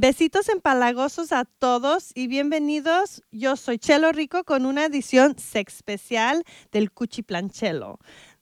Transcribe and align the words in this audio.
Besitos 0.00 0.48
empalagosos 0.48 1.32
a 1.32 1.44
todos 1.44 2.12
y 2.14 2.28
bienvenidos. 2.28 3.20
Yo 3.32 3.56
soy 3.56 3.78
Chelo 3.78 4.12
Rico 4.12 4.44
con 4.44 4.64
una 4.64 4.84
edición 4.84 5.34
especial 5.54 6.44
del 6.70 6.92
Cuchiplanchelo. 6.92 7.98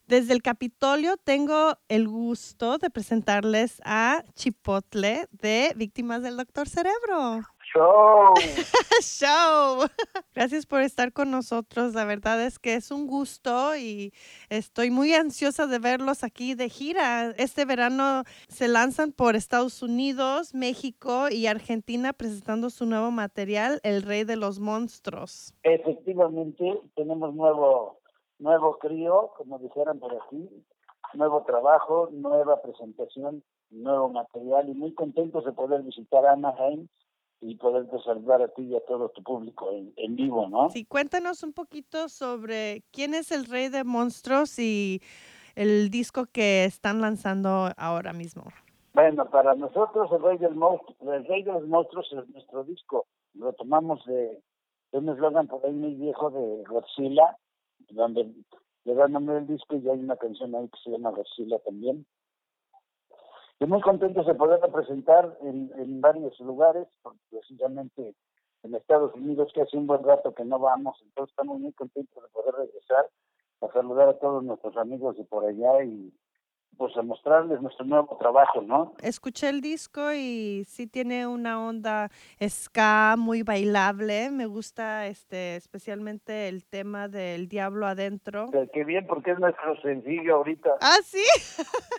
Desde 0.06 0.34
el 0.34 0.42
Capitolio 0.42 1.16
tengo 1.16 1.79
el 1.88 2.08
gusto 2.08 2.77
de 2.77 2.90
presentarles 2.90 3.80
a 3.87 4.22
Chipotle 4.34 5.29
de 5.32 5.72
Víctimas 5.74 6.21
del 6.22 6.37
Doctor 6.37 6.69
Cerebro. 6.69 7.41
Show. 7.73 8.35
Show. 9.03 9.89
Gracias 10.35 10.66
por 10.66 10.83
estar 10.83 11.12
con 11.12 11.30
nosotros. 11.30 11.95
La 11.95 12.05
verdad 12.05 12.43
es 12.43 12.59
que 12.59 12.75
es 12.75 12.91
un 12.91 13.07
gusto 13.07 13.77
y 13.77 14.12
estoy 14.51 14.91
muy 14.91 15.12
ansiosa 15.15 15.66
de 15.66 15.79
verlos 15.79 16.25
aquí 16.25 16.55
de 16.55 16.69
gira. 16.69 17.30
Este 17.39 17.65
verano 17.65 18.23
se 18.48 18.69
lanzan 18.69 19.12
por 19.12 19.37
Estados 19.37 19.83
Unidos, 19.83 20.55
México 20.55 21.29
y 21.30 21.47
Argentina 21.47 22.12
presentando 22.12 22.71
su 22.71 22.87
nuevo 22.87 23.10
material, 23.10 23.80
El 23.83 24.02
Rey 24.02 24.24
de 24.24 24.37
los 24.37 24.60
Monstruos. 24.60 25.55
Efectivamente, 25.62 26.80
tenemos 26.95 27.35
nuevo 27.35 28.01
nuevo 28.38 28.79
crío, 28.79 29.30
como 29.37 29.59
dijeran 29.59 29.98
por 29.98 30.12
aquí, 30.15 30.48
nuevo 31.15 31.43
trabajo, 31.45 32.10
nueva 32.12 32.60
presentación, 32.60 33.43
nuevo 33.71 34.10
material 34.10 34.69
y 34.69 34.74
muy 34.74 34.93
contentos 34.93 35.45
de 35.45 35.52
poder 35.52 35.83
visitar 35.83 36.27
Anaheim 36.27 36.87
y 37.40 37.56
poderte 37.56 37.98
saludar 38.00 38.42
a 38.42 38.48
ti 38.48 38.62
y 38.62 38.76
a 38.76 38.80
todo 38.80 39.10
tu 39.10 39.22
público 39.22 39.70
en, 39.70 40.16
vivo, 40.16 40.48
¿no? 40.48 40.70
Sí, 40.70 40.84
cuéntanos 40.84 41.42
un 41.42 41.52
poquito 41.52 42.09
sobre 42.09 42.82
quién 42.92 43.14
es 43.14 43.30
el 43.30 43.45
rey 43.46 43.68
de 43.68 43.84
monstruos 43.84 44.59
y 44.59 45.02
el 45.54 45.90
disco 45.90 46.26
que 46.26 46.64
están 46.64 47.00
lanzando 47.00 47.70
ahora 47.76 48.12
mismo. 48.12 48.45
Bueno, 48.95 49.28
para 49.28 49.54
nosotros 49.54 50.10
el 50.12 50.22
rey 50.22 50.38
del 50.38 50.54
monstruo, 50.54 51.12
el 51.12 51.26
rey 51.26 51.42
de 51.42 51.52
los 51.52 51.66
monstruos 51.68 52.10
es 52.12 52.28
nuestro 52.30 52.64
disco. 52.64 53.06
Lo 53.34 53.52
tomamos 53.52 54.04
de, 54.06 54.40
de 54.92 54.98
un 54.98 55.09
eslogan 55.10 55.46
por 55.46 55.65
ahí 55.66 55.73
muy 55.73 55.95
viejo 55.95 56.30
de 56.30 56.65
Godzilla, 56.65 57.37
donde 57.90 58.32
le 58.84 58.95
da 58.95 59.09
nombre 59.09 59.37
al 59.37 59.46
disco 59.46 59.76
y 59.76 59.88
hay 59.88 59.98
una 59.98 60.16
canción 60.16 60.54
ahí 60.54 60.68
que 60.68 60.78
se 60.82 60.90
llama 60.90 61.10
Godzilla 61.10 61.59
también. 61.59 62.06
Estoy 63.57 63.68
muy 63.68 63.80
contentos 63.80 64.26
de 64.26 64.34
poderla 64.34 64.69
presentar 64.69 65.38
en, 65.41 65.72
en 65.78 66.03
varios 66.03 66.38
lugares, 66.41 66.87
precisamente 67.31 68.15
en 68.62 68.75
Estados 68.75 69.15
Unidos, 69.15 69.50
que 69.54 69.62
hace 69.62 69.78
un 69.78 69.87
buen 69.87 70.04
rato 70.04 70.34
que 70.34 70.44
no 70.44 70.59
vamos, 70.59 70.99
entonces 71.03 71.32
estamos 71.32 71.59
muy 71.59 71.72
contentos 71.72 72.22
de 72.22 72.28
poder 72.28 72.54
regresar 72.54 73.09
a 73.62 73.72
saludar 73.72 74.10
a 74.10 74.19
todos 74.19 74.44
nuestros 74.44 74.77
amigos 74.77 75.16
de 75.16 75.25
por 75.25 75.47
allá 75.47 75.82
y 75.84 76.12
pues 76.77 76.97
a 76.97 77.03
mostrarles 77.03 77.60
nuestro 77.60 77.84
nuevo 77.84 78.16
trabajo, 78.19 78.62
¿no? 78.62 78.94
Escuché 79.03 79.49
el 79.49 79.60
disco 79.60 80.12
y 80.12 80.65
sí 80.66 80.87
tiene 80.87 81.27
una 81.27 81.65
onda 81.65 82.10
ska 82.41 83.16
muy 83.19 83.43
bailable. 83.43 84.31
Me 84.31 84.47
gusta 84.47 85.06
este 85.06 85.56
especialmente 85.56 86.49
el 86.49 86.65
tema 86.65 87.09
del 87.09 87.49
diablo 87.49 87.87
adentro. 87.87 88.50
Qué 88.72 88.84
bien, 88.84 89.06
porque 89.06 89.33
es 89.33 89.38
nuestro 89.38 89.81
sencillo 89.81 90.37
ahorita. 90.37 90.71
¿Ah, 90.81 90.99
sí? 91.05 91.25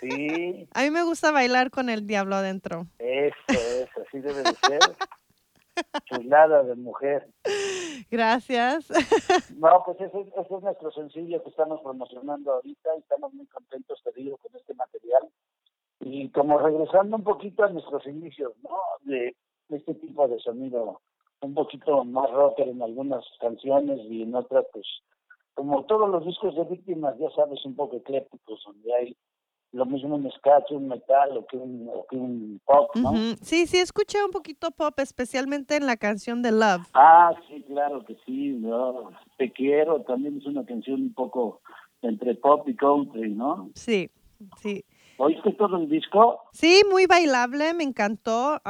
Sí. 0.01 0.67
a 0.73 0.81
mí 0.83 0.91
me 0.91 1.03
gusta 1.03 1.31
bailar 1.31 1.71
con 1.71 1.89
el 1.89 2.05
diablo 2.05 2.35
adentro. 2.35 2.85
Eso 2.99 3.35
es, 3.49 3.89
así 4.05 4.19
debe 4.19 4.43
de 4.43 4.53
ser. 4.53 4.95
Chulada 6.05 6.63
de 6.63 6.75
mujer. 6.75 7.27
Gracias. 8.09 8.89
No, 9.57 9.83
pues 9.85 9.99
ese, 9.99 10.19
es 10.21 10.61
nuestro 10.61 10.91
sencillo 10.91 11.43
que 11.43 11.49
estamos 11.49 11.81
promocionando 11.81 12.53
ahorita 12.53 12.95
y 12.95 12.99
estamos 12.99 13.33
muy 13.33 13.47
contentos, 13.47 14.01
te 14.03 14.11
digo, 14.13 14.37
con 14.37 14.55
este 14.55 14.73
material. 14.75 15.23
Y 15.99 16.29
como 16.29 16.59
regresando 16.59 17.17
un 17.17 17.23
poquito 17.23 17.63
a 17.63 17.69
nuestros 17.69 18.05
inicios, 18.05 18.53
¿no? 18.63 18.77
De, 19.01 19.35
este 19.69 19.95
tipo 19.95 20.27
de 20.27 20.39
sonido, 20.39 21.01
un 21.41 21.53
poquito 21.53 22.05
más 22.05 22.29
rocker 22.31 22.69
en 22.69 22.81
algunas 22.81 23.25
canciones 23.41 23.99
y 24.09 24.23
en 24.23 24.33
otras, 24.33 24.65
pues, 24.71 24.85
como 25.53 25.83
todos 25.85 26.09
los 26.09 26.25
discos 26.25 26.55
de 26.55 26.63
víctimas, 26.63 27.17
ya 27.17 27.29
sabes, 27.31 27.65
un 27.65 27.75
poco 27.75 27.97
eclépticos, 27.97 28.63
donde 28.65 28.93
hay 28.93 29.17
lo 29.71 29.85
mismo 29.85 30.15
un 30.15 30.31
ska 30.31 30.63
un 30.71 30.87
metal 30.87 31.37
o 31.37 31.45
que 31.45 31.57
un, 31.57 31.89
o 31.93 32.05
que 32.07 32.15
un 32.15 32.59
pop, 32.65 32.95
¿no? 32.95 33.13
Sí, 33.41 33.67
sí, 33.67 33.77
escuché 33.77 34.23
un 34.23 34.31
poquito 34.31 34.71
pop, 34.71 34.97
especialmente 34.99 35.75
en 35.75 35.85
la 35.85 35.97
canción 35.97 36.41
de 36.41 36.51
Love. 36.51 36.87
Ah, 36.93 37.33
sí, 37.47 37.63
claro 37.67 38.03
que 38.05 38.15
sí, 38.25 38.49
no, 38.59 39.11
Te 39.37 39.51
Quiero 39.51 40.01
también 40.01 40.37
es 40.37 40.45
una 40.45 40.65
canción 40.65 41.01
un 41.01 41.13
poco 41.13 41.61
entre 42.01 42.35
pop 42.35 42.67
y 42.67 42.75
country, 42.75 43.29
¿no? 43.29 43.69
Sí, 43.75 44.09
sí. 44.57 44.85
¿Oíste 45.19 45.51
todo 45.53 45.77
el 45.77 45.89
disco? 45.89 46.43
Sí, 46.51 46.83
muy 46.89 47.07
bailable, 47.07 47.73
me 47.73 47.83
encantó. 47.83 48.61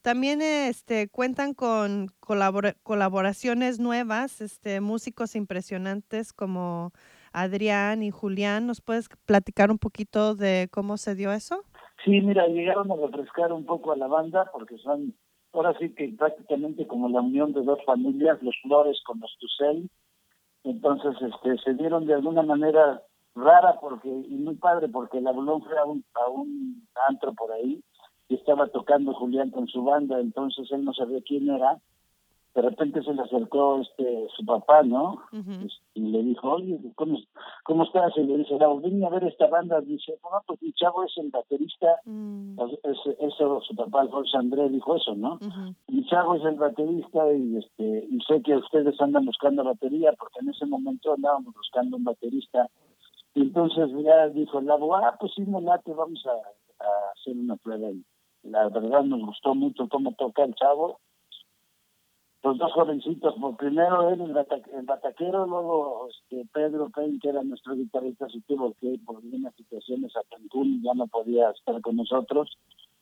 también 0.00 0.40
este, 0.40 1.08
cuentan 1.08 1.52
con 1.52 2.08
colaboraciones 2.18 3.78
nuevas, 3.78 4.40
este, 4.40 4.80
músicos 4.80 5.36
impresionantes 5.36 6.32
como 6.32 6.92
Adrián 7.36 8.02
y 8.02 8.10
Julián. 8.10 8.66
¿Nos 8.66 8.80
puedes 8.80 9.08
platicar 9.26 9.70
un 9.70 9.78
poquito 9.78 10.34
de 10.34 10.68
cómo 10.72 10.96
se 10.96 11.14
dio 11.14 11.32
eso? 11.32 11.62
Sí, 12.04 12.20
mira, 12.22 12.46
llegaron 12.46 12.90
a 12.90 12.96
refrescar 12.96 13.52
un 13.52 13.66
poco 13.66 13.92
a 13.92 13.96
la 13.96 14.06
banda 14.06 14.50
porque 14.52 14.78
son, 14.78 15.14
ahora 15.52 15.76
sí 15.78 15.90
que 15.90 16.08
prácticamente 16.16 16.86
como 16.86 17.08
la 17.10 17.20
unión 17.20 17.52
de 17.52 17.62
dos 17.62 17.78
familias, 17.84 18.42
los 18.42 18.56
Flores 18.62 19.02
con 19.04 19.20
los 19.20 19.36
Tucel. 19.38 19.90
Entonces, 20.64 21.14
este, 21.20 21.58
se 21.62 21.74
dieron 21.74 22.06
de 22.06 22.14
alguna 22.14 22.42
manera 22.42 23.02
rara 23.34 23.78
porque 23.80 24.08
y 24.08 24.34
muy 24.34 24.54
padre 24.54 24.88
porque 24.88 25.18
el 25.18 25.26
abuelón 25.26 25.62
fue 25.62 25.78
a 25.78 25.84
un, 25.84 26.04
a 26.14 26.30
un 26.30 26.88
antro 27.06 27.34
por 27.34 27.52
ahí 27.52 27.82
y 28.28 28.34
estaba 28.34 28.66
tocando 28.68 29.12
Julián 29.12 29.50
con 29.50 29.68
su 29.68 29.84
banda, 29.84 30.18
entonces 30.18 30.72
él 30.72 30.84
no 30.84 30.94
sabía 30.94 31.20
quién 31.24 31.50
era 31.50 31.78
de 32.56 32.62
repente 32.62 33.02
se 33.02 33.12
le 33.12 33.20
acercó 33.20 33.82
este 33.82 34.28
su 34.34 34.44
papá, 34.46 34.82
¿no? 34.82 35.22
Y 35.92 36.00
le 36.00 36.22
dijo, 36.22 36.52
oye, 36.52 36.80
¿cómo, 36.94 37.18
cómo 37.64 37.84
estás? 37.84 38.16
Y 38.16 38.22
le 38.22 38.38
dice, 38.38 38.56
no, 38.56 38.78
vine 38.78 39.04
a 39.04 39.10
ver 39.10 39.24
esta 39.24 39.46
banda. 39.46 39.78
dice, 39.82 40.18
no, 40.22 40.30
pues 40.46 40.62
mi 40.62 40.72
chavo 40.72 41.04
es 41.04 41.12
el 41.18 41.28
baterista. 41.28 42.00
Mm. 42.06 42.58
eso, 43.18 43.60
su 43.60 43.76
papá, 43.76 44.00
Alfonso 44.00 44.38
Andrés, 44.38 44.72
dijo 44.72 44.96
eso, 44.96 45.14
¿no? 45.14 45.38
Mi 45.88 46.06
chavo 46.06 46.36
es 46.36 46.44
el 46.44 46.54
baterista 46.54 47.30
y 47.34 47.58
este 47.58 48.08
y 48.10 48.18
sé 48.26 48.40
que 48.40 48.56
ustedes 48.56 48.98
andan 49.02 49.26
buscando 49.26 49.62
batería 49.62 50.14
porque 50.18 50.38
en 50.40 50.48
ese 50.48 50.64
momento 50.64 51.12
andábamos 51.12 51.54
buscando 51.54 51.98
un 51.98 52.04
baterista. 52.04 52.70
Y 53.34 53.42
entonces 53.42 53.90
ya 54.02 54.28
dijo 54.28 54.60
el 54.60 54.70
abogado, 54.70 55.04
ah, 55.04 55.16
pues 55.20 55.32
sí, 55.34 55.42
no 55.42 55.60
late, 55.60 55.92
vamos 55.92 56.24
a, 56.24 56.30
a 56.82 56.88
hacer 57.12 57.36
una 57.36 57.56
prueba. 57.56 57.90
Y 57.90 58.02
la 58.44 58.70
verdad 58.70 59.02
nos 59.02 59.20
gustó 59.26 59.54
mucho 59.54 59.86
cómo 59.90 60.14
toca 60.14 60.44
el 60.44 60.54
chavo 60.54 61.00
los 62.46 62.58
dos 62.58 62.72
jovencitos, 62.74 63.34
por 63.40 63.56
primero 63.56 64.08
él, 64.08 64.20
el, 64.20 64.32
bataquero, 64.84 65.46
luego 65.46 66.06
este, 66.08 66.46
Pedro 66.52 66.88
Payne, 66.90 67.18
que 67.20 67.30
era 67.30 67.42
nuestro 67.42 67.74
guitarrista, 67.74 68.28
se 68.28 68.40
tuvo 68.42 68.72
que 68.80 69.00
por 69.04 69.16
unas 69.18 69.52
situaciones 69.56 70.14
a 70.16 70.20
Cancún 70.30 70.74
y 70.74 70.82
ya 70.82 70.94
no 70.94 71.08
podía 71.08 71.50
estar 71.50 71.80
con 71.80 71.96
nosotros. 71.96 72.56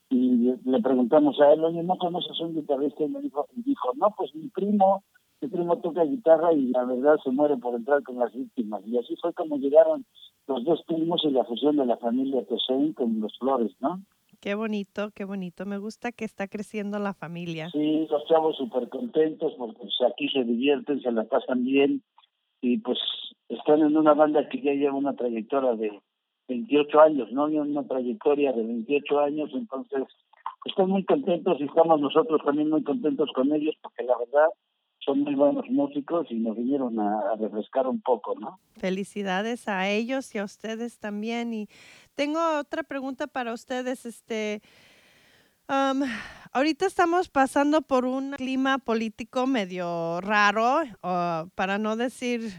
Y 0.09 0.55
le 0.65 0.81
preguntamos 0.81 1.39
a 1.43 1.53
él, 1.53 1.63
oye, 1.63 1.83
¿no 1.83 1.99
conoces 1.99 2.41
un 2.41 2.55
guitarrista? 2.55 3.05
Y 3.05 3.09
me 3.09 3.21
dijo, 3.21 3.47
y 3.55 3.63
dijo, 3.63 3.91
no, 3.97 4.15
pues 4.17 4.35
mi 4.35 4.49
primo, 4.49 5.05
mi 5.43 5.49
primo 5.49 5.77
toca 5.79 6.05
guitarra 6.05 6.55
y 6.55 6.69
la 6.69 6.85
verdad 6.85 7.17
se 7.23 7.31
muere 7.31 7.59
por 7.59 7.75
entrar 7.75 8.03
con 8.03 8.19
las 8.19 8.33
víctimas. 8.33 8.81
Y 8.87 8.97
así 8.97 9.15
fue 9.21 9.35
como 9.35 9.59
llegaron 9.59 10.07
los 10.47 10.65
dos 10.65 10.83
primos 10.87 11.23
y 11.23 11.31
la 11.31 11.45
fusión 11.45 11.77
de 11.77 11.85
la 11.85 11.99
familia 11.99 12.47
Tosein 12.47 12.95
con 12.95 13.21
los 13.21 13.37
Flores, 13.39 13.73
¿no? 13.81 14.01
Qué 14.45 14.55
bonito, 14.55 15.11
qué 15.15 15.25
bonito. 15.25 15.65
Me 15.65 15.79
gusta 15.79 16.13
que 16.13 16.27
está 16.27 16.49
creciendo 16.49 16.99
la 16.99 17.15
familia. 17.15 17.71
Sí, 17.71 18.07
los 18.11 18.27
chavos 18.27 18.59
súper 18.59 18.91
contentos 18.91 19.55
porque 19.57 19.79
pues, 19.79 19.95
aquí 20.07 20.29
se 20.29 20.45
divierten, 20.45 21.01
se 21.01 21.11
la 21.13 21.25
pasan 21.25 21.65
bien 21.65 22.03
y 22.61 22.77
pues 22.77 22.99
están 23.49 23.81
en 23.81 23.97
una 23.97 24.13
banda 24.13 24.47
que 24.51 24.61
ya 24.61 24.73
lleva 24.73 24.93
una 24.97 25.17
trayectoria 25.17 25.73
de 25.77 25.99
28 26.49 27.01
años, 27.01 27.33
¿no? 27.33 27.47
Una 27.47 27.89
trayectoria 27.89 28.53
de 28.53 28.65
28 28.65 29.19
años, 29.21 29.51
entonces 29.55 30.03
están 30.67 30.91
muy 30.91 31.07
contentos 31.07 31.59
y 31.59 31.65
estamos 31.65 31.99
nosotros 32.03 32.43
también 32.45 32.69
muy 32.69 32.85
contentos 32.85 33.31
con 33.35 33.51
ellos 33.51 33.75
porque 33.81 34.03
la 34.03 34.19
verdad 34.19 34.49
son 35.05 35.21
muy 35.21 35.35
buenos 35.35 35.69
músicos 35.69 36.27
y 36.31 36.35
nos 36.35 36.57
vinieron 36.57 36.99
a, 36.99 37.37
refrescar 37.39 37.87
un 37.87 38.01
poco, 38.01 38.35
¿no? 38.39 38.59
Felicidades 38.77 39.69
a 39.69 39.89
ellos 39.89 40.35
y 40.35 40.39
a 40.39 40.45
ustedes 40.45 40.99
también. 40.99 41.53
Y 41.53 41.69
tengo 42.15 42.41
otra 42.59 42.83
pregunta 42.83 43.27
para 43.27 43.53
ustedes. 43.53 44.07
Este, 44.07 44.63
ahorita 45.67 46.87
estamos 46.87 47.29
pasando 47.29 47.83
por 47.83 48.05
un 48.05 48.33
clima 48.33 48.79
político 48.79 49.47
medio 49.47 50.21
raro, 50.21 50.83
para 51.55 51.79
no 51.79 51.97
decir 51.97 52.53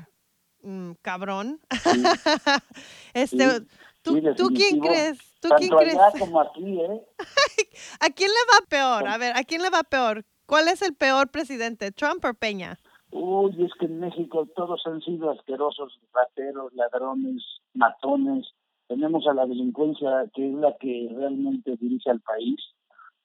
mm, 0.61 0.91
cabrón. 1.01 1.59
este, 3.13 3.61
¿tú, 4.01 4.21
¿tú, 4.35 4.49
quién 4.49 4.79
crees? 4.79 5.17
¿Tú 5.39 5.49
quién 5.57 5.71
crees? 5.71 5.97
como 6.19 6.41
aquí, 6.41 6.79
¿eh? 6.79 7.01
¿A 7.99 8.09
quién 8.09 8.29
le 8.29 8.53
va 8.53 8.65
peor? 8.67 9.07
A 9.07 9.17
ver, 9.17 9.35
¿a 9.35 9.43
quién 9.43 9.61
le 9.61 9.69
va 9.69 9.83
peor? 9.83 10.25
¿Cuál 10.45 10.67
es 10.67 10.81
el 10.81 10.93
peor 10.95 11.29
presidente, 11.29 11.91
Trump 11.91 12.23
o 12.25 12.33
Peña? 12.33 12.79
Uy, 13.11 13.55
es 13.63 13.71
que 13.79 13.85
en 13.85 13.99
México 13.99 14.47
todos 14.55 14.81
han 14.85 15.01
sido 15.01 15.31
asquerosos, 15.31 15.99
rateros, 16.13 16.73
ladrones, 16.73 17.43
matones. 17.73 18.47
Tenemos 18.87 19.25
a 19.27 19.33
la 19.33 19.45
delincuencia 19.45 20.29
que 20.33 20.47
es 20.47 20.53
la 20.55 20.75
que 20.77 21.09
realmente 21.15 21.75
dirige 21.77 22.09
al 22.09 22.21
país. 22.21 22.59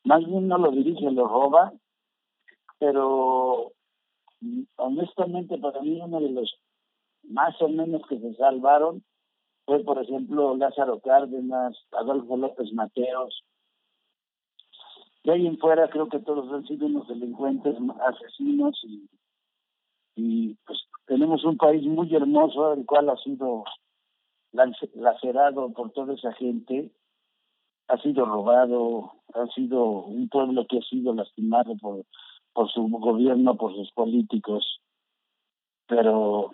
más 0.05 0.25
bien 0.25 0.49
no 0.49 0.56
lo 0.56 0.70
dirige, 0.70 1.11
lo 1.11 1.28
roba, 1.28 1.72
pero 2.78 3.72
honestamente 4.76 5.58
para 5.58 5.82
mí 5.82 6.00
uno 6.00 6.20
de 6.20 6.31
los 6.31 6.55
más 7.25 7.61
o 7.61 7.69
menos 7.69 8.02
que 8.08 8.19
se 8.19 8.34
salvaron 8.37 9.05
fue, 9.67 9.84
por 9.84 10.02
ejemplo, 10.02 10.56
Lázaro 10.56 11.00
Cárdenas, 11.00 11.76
Adolfo 11.93 12.37
López 12.37 12.72
Mateos. 12.72 13.44
De 15.25 15.32
ahí 15.32 15.46
en 15.46 15.58
fuera 15.58 15.88
creo 15.90 16.08
que 16.08 16.19
todos 16.20 16.50
han 16.52 16.67
sido 16.67 16.87
unos 16.87 17.06
delincuentes, 17.08 17.76
asesinos 18.00 18.81
y, 18.84 19.08
y 20.17 20.55
pues 20.67 20.78
tenemos 21.06 21.44
un 21.44 21.56
país 21.56 21.84
muy 21.84 22.14
hermoso, 22.14 22.72
el 22.72 22.87
cual 22.87 23.11
ha 23.11 23.17
sido 23.19 23.64
lacerado 24.52 25.72
por 25.72 25.90
toda 25.93 26.14
esa 26.14 26.32
gente, 26.32 26.90
ha 27.88 27.99
sido 27.99 28.25
robado, 28.25 29.12
ha 29.34 29.46
sido 29.49 29.84
un 29.84 30.28
pueblo 30.28 30.67
que 30.67 30.78
ha 30.78 30.82
sido 30.82 31.14
lastimado 31.14 31.76
por, 31.76 32.05
por 32.52 32.70
su 32.70 32.88
gobierno, 32.88 33.56
por 33.56 33.75
sus 33.75 33.90
políticos, 33.93 34.81
pero 35.87 36.50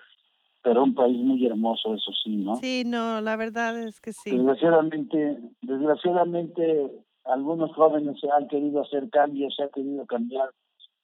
pero 0.66 0.82
un 0.82 0.96
país 0.96 1.16
muy 1.18 1.46
hermoso, 1.46 1.94
eso 1.94 2.10
sí, 2.24 2.38
¿no? 2.38 2.56
Sí, 2.56 2.82
no, 2.84 3.20
la 3.20 3.36
verdad 3.36 3.78
es 3.78 4.00
que 4.00 4.12
sí. 4.12 4.32
Desgraciadamente, 4.32 5.38
desgraciadamente, 5.62 7.06
algunos 7.26 7.75
jóvenes 7.75 8.17
han 8.37 8.49
querido 8.49 8.82
hacer 8.82 9.08
cambios, 9.11 9.55
se 9.56 9.64
ha 9.64 9.69
querido 9.69 10.06
cambiar 10.06 10.50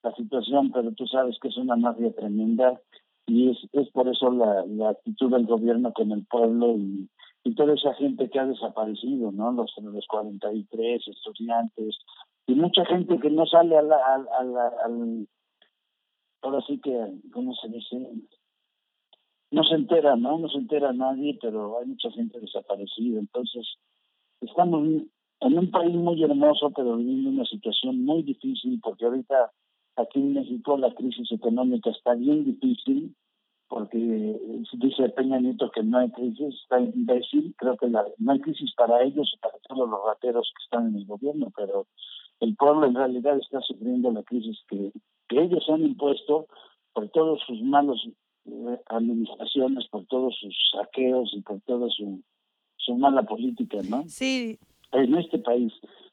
la 0.02 0.14
situación, 0.14 0.72
pero 0.72 0.92
tú 0.92 1.06
sabes 1.06 1.38
que 1.40 1.48
es 1.48 1.56
una 1.56 1.76
mafia 1.76 2.12
tremenda 2.12 2.80
y 3.26 3.50
es, 3.50 3.58
es 3.72 3.88
por 3.90 4.08
eso 4.08 4.30
la, 4.30 4.64
la 4.66 4.90
actitud 4.90 5.30
del 5.30 5.46
gobierno 5.46 5.92
con 5.92 6.10
el 6.12 6.24
pueblo 6.26 6.76
y, 6.76 7.08
y 7.44 7.54
toda 7.54 7.74
esa 7.74 7.94
gente 7.94 8.28
que 8.28 8.38
ha 8.38 8.46
desaparecido, 8.46 9.30
¿no? 9.32 9.52
Los, 9.52 9.72
los 9.80 10.06
43 10.06 11.06
estudiantes 11.06 11.98
y 12.46 12.54
mucha 12.54 12.84
gente 12.86 13.18
que 13.18 13.30
no 13.30 13.46
sale 13.46 13.76
a 13.76 13.82
la, 13.82 13.96
a, 13.96 14.14
a 14.14 14.84
al, 14.84 15.28
ahora 16.42 16.60
sí 16.66 16.80
que, 16.80 17.14
¿cómo 17.32 17.54
se 17.54 17.68
dice? 17.68 18.08
no 19.52 19.62
se 19.64 19.74
entera, 19.74 20.16
¿no? 20.16 20.38
No 20.38 20.48
se 20.48 20.58
entera 20.58 20.92
nadie, 20.92 21.38
pero 21.40 21.78
hay 21.78 21.86
mucha 21.86 22.10
gente 22.10 22.40
desaparecida. 22.40 23.20
Entonces, 23.20 23.66
estamos 24.40 24.82
en 25.42 25.58
un 25.58 25.70
país 25.70 25.94
muy 25.94 26.22
hermoso, 26.22 26.70
pero 26.70 26.96
viviendo 26.96 27.30
una 27.30 27.44
situación 27.44 28.04
muy 28.04 28.22
difícil, 28.22 28.80
porque 28.82 29.04
ahorita 29.04 29.52
aquí 29.96 30.20
en 30.20 30.34
México 30.34 30.76
la 30.76 30.94
crisis 30.94 31.30
económica 31.32 31.90
está 31.90 32.14
bien 32.14 32.44
difícil, 32.44 33.14
porque 33.68 33.98
dice 33.98 35.08
Peña 35.10 35.40
Nieto 35.40 35.70
que 35.70 35.82
no 35.82 35.98
hay 35.98 36.10
crisis, 36.10 36.54
está 36.62 36.80
imbécil, 36.80 37.54
creo 37.56 37.76
que 37.76 37.88
la, 37.88 38.04
no 38.18 38.32
hay 38.32 38.40
crisis 38.40 38.72
para 38.76 39.02
ellos 39.02 39.32
y 39.34 39.38
para 39.38 39.54
todos 39.68 39.88
los 39.88 40.00
rateros 40.04 40.52
que 40.56 40.64
están 40.64 40.88
en 40.88 40.96
el 40.96 41.06
gobierno, 41.06 41.52
pero 41.56 41.86
el 42.40 42.54
pueblo 42.56 42.86
en 42.86 42.94
realidad 42.94 43.38
está 43.38 43.60
sufriendo 43.60 44.10
la 44.10 44.22
crisis 44.22 44.58
que, 44.68 44.92
que 45.28 45.42
ellos 45.42 45.64
han 45.68 45.82
impuesto 45.82 46.46
por 46.92 47.08
todos 47.10 47.40
sus 47.46 47.62
malos 47.62 48.06
eh, 48.44 48.78
administraciones, 48.86 49.88
por 49.88 50.04
todos 50.06 50.36
sus 50.38 50.54
saqueos 50.72 51.32
y 51.32 51.40
por 51.40 51.60
toda 51.62 51.88
su, 51.90 52.20
su 52.76 52.94
mala 52.96 53.22
política, 53.22 53.78
¿no? 53.88 54.04
Sí. 54.08 54.58
En 54.92 55.14
este 55.16 55.38
país. 55.38 55.72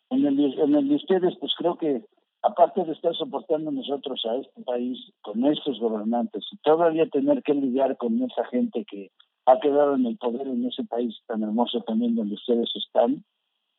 En 0.09 0.25
el, 0.25 0.39
en 0.59 0.75
el 0.75 0.89
de 0.89 0.95
ustedes, 0.95 1.35
pues 1.39 1.53
creo 1.57 1.77
que 1.77 2.03
aparte 2.41 2.83
de 2.83 2.93
estar 2.93 3.15
soportando 3.15 3.71
nosotros 3.71 4.21
a 4.25 4.35
este 4.37 4.61
país 4.63 4.97
con 5.21 5.45
estos 5.45 5.79
gobernantes 5.79 6.43
y 6.51 6.57
todavía 6.57 7.07
tener 7.09 7.43
que 7.43 7.53
lidiar 7.53 7.97
con 7.97 8.21
esa 8.23 8.45
gente 8.45 8.85
que 8.85 9.11
ha 9.45 9.59
quedado 9.59 9.95
en 9.95 10.05
el 10.05 10.17
poder 10.17 10.47
en 10.47 10.65
ese 10.65 10.83
país 10.85 11.15
tan 11.27 11.43
hermoso 11.43 11.81
también 11.81 12.15
donde 12.15 12.35
ustedes 12.35 12.69
están, 12.75 13.23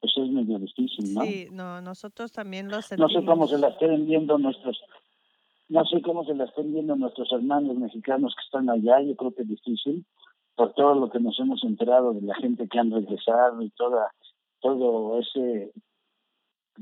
pues 0.00 0.12
es 0.16 0.30
medio 0.30 0.58
difícil, 0.58 1.14
¿no? 1.14 1.22
Sí, 1.22 1.48
no, 1.52 1.80
nosotros 1.80 2.32
también 2.32 2.68
lo 2.68 2.82
sentimos. 2.82 3.12
No 3.12 3.20
sé 3.20 3.26
cómo 3.26 3.46
se 3.46 3.58
la 3.58 3.68
estén 3.68 4.06
viendo 4.06 4.38
nuestros 4.38 4.78
no 5.68 5.84
sé 5.84 6.02
cómo 6.02 6.24
se 6.24 6.34
la 6.34 6.44
estén 6.44 6.72
viendo 6.72 6.96
nuestros 6.96 7.30
hermanos 7.30 7.76
mexicanos 7.76 8.34
que 8.34 8.44
están 8.44 8.68
allá, 8.68 9.00
yo 9.02 9.14
creo 9.14 9.32
que 9.32 9.42
es 9.42 9.48
difícil, 9.48 10.04
por 10.56 10.74
todo 10.74 10.96
lo 10.96 11.10
que 11.10 11.20
nos 11.20 11.38
hemos 11.38 11.62
enterado 11.62 12.12
de 12.12 12.22
la 12.22 12.34
gente 12.34 12.66
que 12.66 12.78
han 12.80 12.90
regresado 12.90 13.62
y 13.62 13.70
toda 13.70 14.12
todo 14.60 15.18
ese, 15.20 15.72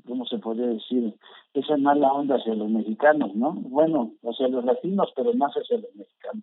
¿cómo 0.07 0.25
se 0.27 0.39
podría 0.39 0.67
decir? 0.67 1.15
Esa 1.55 1.77
mala 1.77 2.13
onda 2.13 2.37
hacia 2.37 2.55
los 2.55 2.69
mexicanos, 2.69 3.35
¿no? 3.35 3.53
Bueno, 3.53 4.13
hacia 4.23 4.49
los 4.49 4.65
latinos, 4.65 5.13
pero 5.17 5.33
más 5.35 5.53
hacia 5.55 5.79
los 5.79 5.95
mexicanos. 5.95 6.43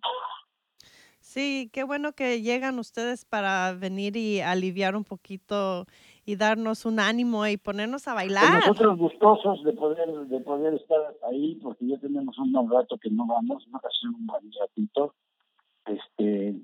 Sí, 1.20 1.68
qué 1.72 1.82
bueno 1.82 2.12
que 2.12 2.40
llegan 2.40 2.78
ustedes 2.78 3.24
para 3.24 3.74
venir 3.74 4.16
y 4.16 4.40
aliviar 4.40 4.96
un 4.96 5.04
poquito 5.04 5.84
y 6.24 6.36
darnos 6.36 6.86
un 6.86 6.98
ánimo 6.98 7.46
y 7.46 7.56
ponernos 7.56 8.08
a 8.08 8.14
pues 8.14 8.32
bailar. 8.32 8.60
nosotros 8.60 8.96
gustosos 8.96 9.62
de 9.64 9.72
poder 9.72 10.08
de 10.08 10.40
poder 10.40 10.74
estar 10.74 10.98
ahí 11.28 11.56
porque 11.62 11.86
ya 11.88 11.98
tenemos 11.98 12.38
un 12.38 12.70
rato 12.70 12.96
que 12.96 13.10
no 13.10 13.26
vamos, 13.26 13.66
no 13.68 13.76
hace 13.78 14.06
un 14.06 14.26
buen 14.26 14.50
ratito. 14.58 15.14
Este 15.84 16.54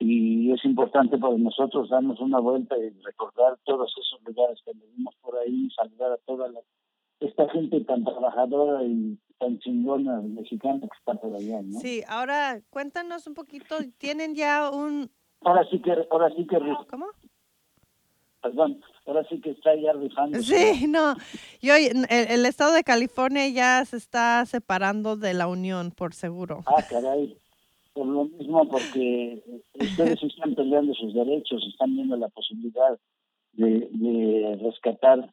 y 0.00 0.50
es 0.50 0.64
importante 0.64 1.18
para 1.18 1.36
nosotros 1.36 1.90
darnos 1.90 2.18
una 2.20 2.40
vuelta 2.40 2.76
y 2.78 2.88
recordar 3.04 3.58
todos 3.64 3.92
esos 3.92 4.20
lugares 4.24 4.58
que 4.64 4.72
vimos 4.72 5.14
por 5.20 5.36
ahí, 5.36 5.68
saludar 5.76 6.12
a 6.12 6.16
toda 6.24 6.48
la, 6.48 6.60
esta 7.20 7.48
gente 7.50 7.82
tan 7.82 8.02
trabajadora 8.02 8.82
y 8.82 9.18
tan 9.38 9.58
chingona 9.58 10.22
mexicana 10.22 10.80
que 10.80 10.98
está 10.98 11.14
por 11.20 11.36
allá, 11.36 11.60
¿no? 11.62 11.78
Sí, 11.80 12.02
ahora 12.08 12.62
cuéntanos 12.70 13.26
un 13.26 13.34
poquito, 13.34 13.76
¿tienen 13.98 14.34
ya 14.34 14.70
un... 14.70 15.10
Ahora 15.42 15.64
sí 15.70 15.78
que, 15.80 15.94
ahora 16.10 16.30
sí 16.34 16.46
que... 16.46 16.58
¿Cómo? 16.88 17.06
perdón, 18.42 18.80
ahora 19.06 19.22
sí 19.28 19.38
que 19.40 19.50
está 19.50 19.74
ya 19.76 19.92
rifando. 19.92 20.38
Sí, 20.40 20.86
no, 20.88 21.14
yo, 21.60 21.74
el, 21.74 22.46
estado 22.46 22.72
de 22.72 22.84
California 22.84 23.46
ya 23.48 23.84
se 23.84 23.98
está 23.98 24.46
separando 24.46 25.16
de 25.16 25.34
la 25.34 25.46
Unión, 25.46 25.90
por 25.90 26.14
seguro. 26.14 26.64
Ah, 26.66 26.82
caray, 26.88 27.36
por 27.92 28.06
lo 28.06 28.24
mismo, 28.24 28.68
porque 28.68 29.42
ustedes 29.74 30.22
están 30.22 30.54
peleando 30.54 30.94
sus 30.94 31.14
derechos, 31.14 31.62
están 31.68 31.94
viendo 31.94 32.16
la 32.16 32.28
posibilidad 32.28 32.98
de, 33.52 34.58
rescatar 34.62 35.32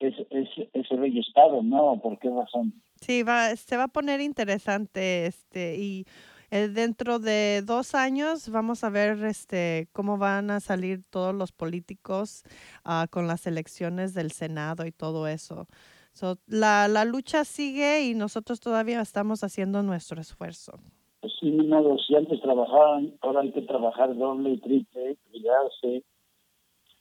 ese, 0.00 0.26
ese, 0.30 0.70
ese 0.72 0.96
bello 0.96 1.20
estado, 1.20 1.62
¿no? 1.62 2.00
¿Por 2.00 2.18
qué 2.18 2.30
razón? 2.30 2.74
Sí, 3.00 3.22
va, 3.22 3.54
se 3.56 3.76
va 3.76 3.84
a 3.84 3.88
poner 3.88 4.20
interesante, 4.20 5.26
este, 5.26 5.76
y 5.76 6.04
eh, 6.50 6.68
dentro 6.68 7.18
de 7.18 7.62
dos 7.64 7.94
años 7.94 8.48
vamos 8.48 8.82
a 8.82 8.88
ver 8.88 9.22
este, 9.24 9.88
cómo 9.92 10.16
van 10.16 10.50
a 10.50 10.60
salir 10.60 11.02
todos 11.10 11.34
los 11.34 11.52
políticos 11.52 12.42
uh, 12.86 13.06
con 13.10 13.26
las 13.26 13.46
elecciones 13.46 14.14
del 14.14 14.32
Senado 14.32 14.86
y 14.86 14.92
todo 14.92 15.28
eso. 15.28 15.68
So, 16.12 16.38
la, 16.46 16.88
la 16.88 17.04
lucha 17.04 17.44
sigue 17.44 18.02
y 18.02 18.14
nosotros 18.14 18.60
todavía 18.60 19.00
estamos 19.00 19.44
haciendo 19.44 19.82
nuestro 19.82 20.20
esfuerzo. 20.20 20.80
Pues 21.28 21.34
sí, 21.40 22.06
si 22.06 22.14
antes 22.14 22.40
trabajaban, 22.40 23.14
ahora 23.20 23.40
hay 23.40 23.52
que 23.52 23.62
trabajar 23.62 24.16
doble 24.16 24.50
y 24.50 24.58
triple, 24.58 25.16
cuidarse. 25.30 26.04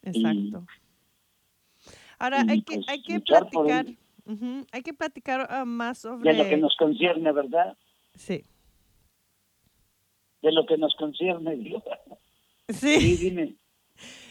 Exacto. 0.03 0.65
ahora 2.19 2.43
hay 2.47 2.61
que, 2.61 2.75
pues 2.75 2.89
hay 2.89 3.01
que 3.01 3.19
platicar, 3.19 3.85
hay 4.71 4.81
que 4.83 4.93
platicar 4.93 5.65
más 5.65 5.97
sobre... 5.99 6.31
De 6.31 6.37
lo 6.37 6.49
que 6.49 6.57
nos 6.57 6.75
concierne, 6.77 7.31
¿verdad? 7.31 7.77
Sí 8.13 8.43
de 10.41 10.51
lo 10.51 10.65
que 10.65 10.77
nos 10.77 10.95
concierne. 10.95 11.81
Sí. 12.69 13.15
dime. 13.15 13.55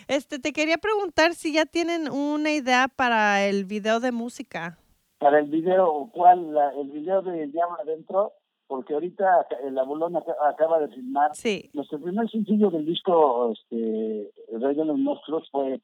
Este, 0.09 0.39
te 0.39 0.53
quería 0.53 0.77
preguntar 0.77 1.35
si 1.35 1.55
ya 1.55 1.65
tienen 1.65 2.11
una 2.11 2.53
idea 2.53 2.87
para 2.87 3.47
el 3.47 3.65
video 3.65 3.99
de 3.99 4.13
música. 4.13 4.79
Para 5.17 5.39
el 5.39 5.47
video, 5.47 6.11
¿cuál? 6.13 6.55
el 6.79 6.91
video 6.91 7.23
de 7.23 7.47
Llama 7.47 7.79
Adentro, 7.81 8.35
porque 8.67 8.95
ahorita 8.95 9.47
el 9.65 9.79
abulón 9.79 10.17
acaba 10.17 10.81
de 10.81 10.89
filmar. 10.89 11.35
Sí. 11.35 11.71
Nuestro 11.73 12.01
primer 12.01 12.29
sencillo 12.31 12.71
del 12.71 12.85
disco, 12.85 13.53
este, 13.53 14.33
El 14.53 14.61
Rey 14.61 14.75
de 14.75 14.85
los 14.85 14.99
Monstruos, 14.99 15.49
fue. 15.51 15.81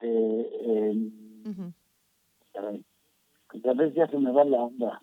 Eh, 0.00 0.50
eh, 0.66 1.10
A 2.54 3.72
veces 3.74 3.94
ya 3.94 4.06
se 4.08 4.18
me 4.18 4.32
va 4.32 4.44
la 4.44 4.62
onda. 4.62 5.02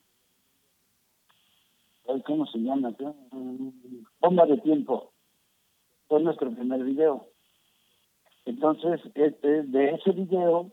¿cómo 2.26 2.46
se 2.48 2.58
llama? 2.60 2.94
Bomba 4.20 4.46
de 4.46 4.58
tiempo. 4.58 5.12
Fue 6.08 6.22
nuestro 6.22 6.52
primer 6.52 6.84
video. 6.84 7.28
Entonces, 8.46 9.00
este, 9.14 9.64
de 9.64 9.92
ese 9.92 10.12
video, 10.12 10.72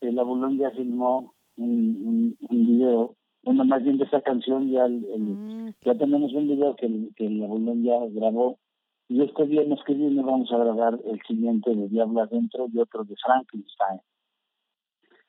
el 0.00 0.18
Abulón 0.18 0.58
ya 0.58 0.70
filmó 0.70 1.34
un, 1.56 2.36
un, 2.40 2.66
video, 2.66 3.15
bueno, 3.46 3.64
más 3.64 3.84
bien 3.84 3.96
de 3.96 4.04
esa 4.04 4.20
canción, 4.22 4.68
ya 4.72 4.88
mm. 4.88 5.74
ya 5.84 5.94
tenemos 5.94 6.32
un 6.32 6.48
video 6.48 6.74
que, 6.74 6.88
que 7.14 7.26
el 7.26 7.44
Abulón 7.44 7.84
ya 7.84 7.94
grabó. 8.10 8.58
Y 9.08 9.22
este 9.22 9.44
viernes 9.44 9.78
que 9.86 9.94
viene 9.94 10.20
vamos 10.20 10.50
a 10.50 10.58
grabar 10.58 10.98
el 11.04 11.22
siguiente 11.22 11.72
de 11.72 11.88
Diablo 11.88 12.22
Adentro 12.22 12.66
y 12.72 12.80
otro 12.80 13.04
de 13.04 13.14
Frankenstein, 13.24 14.00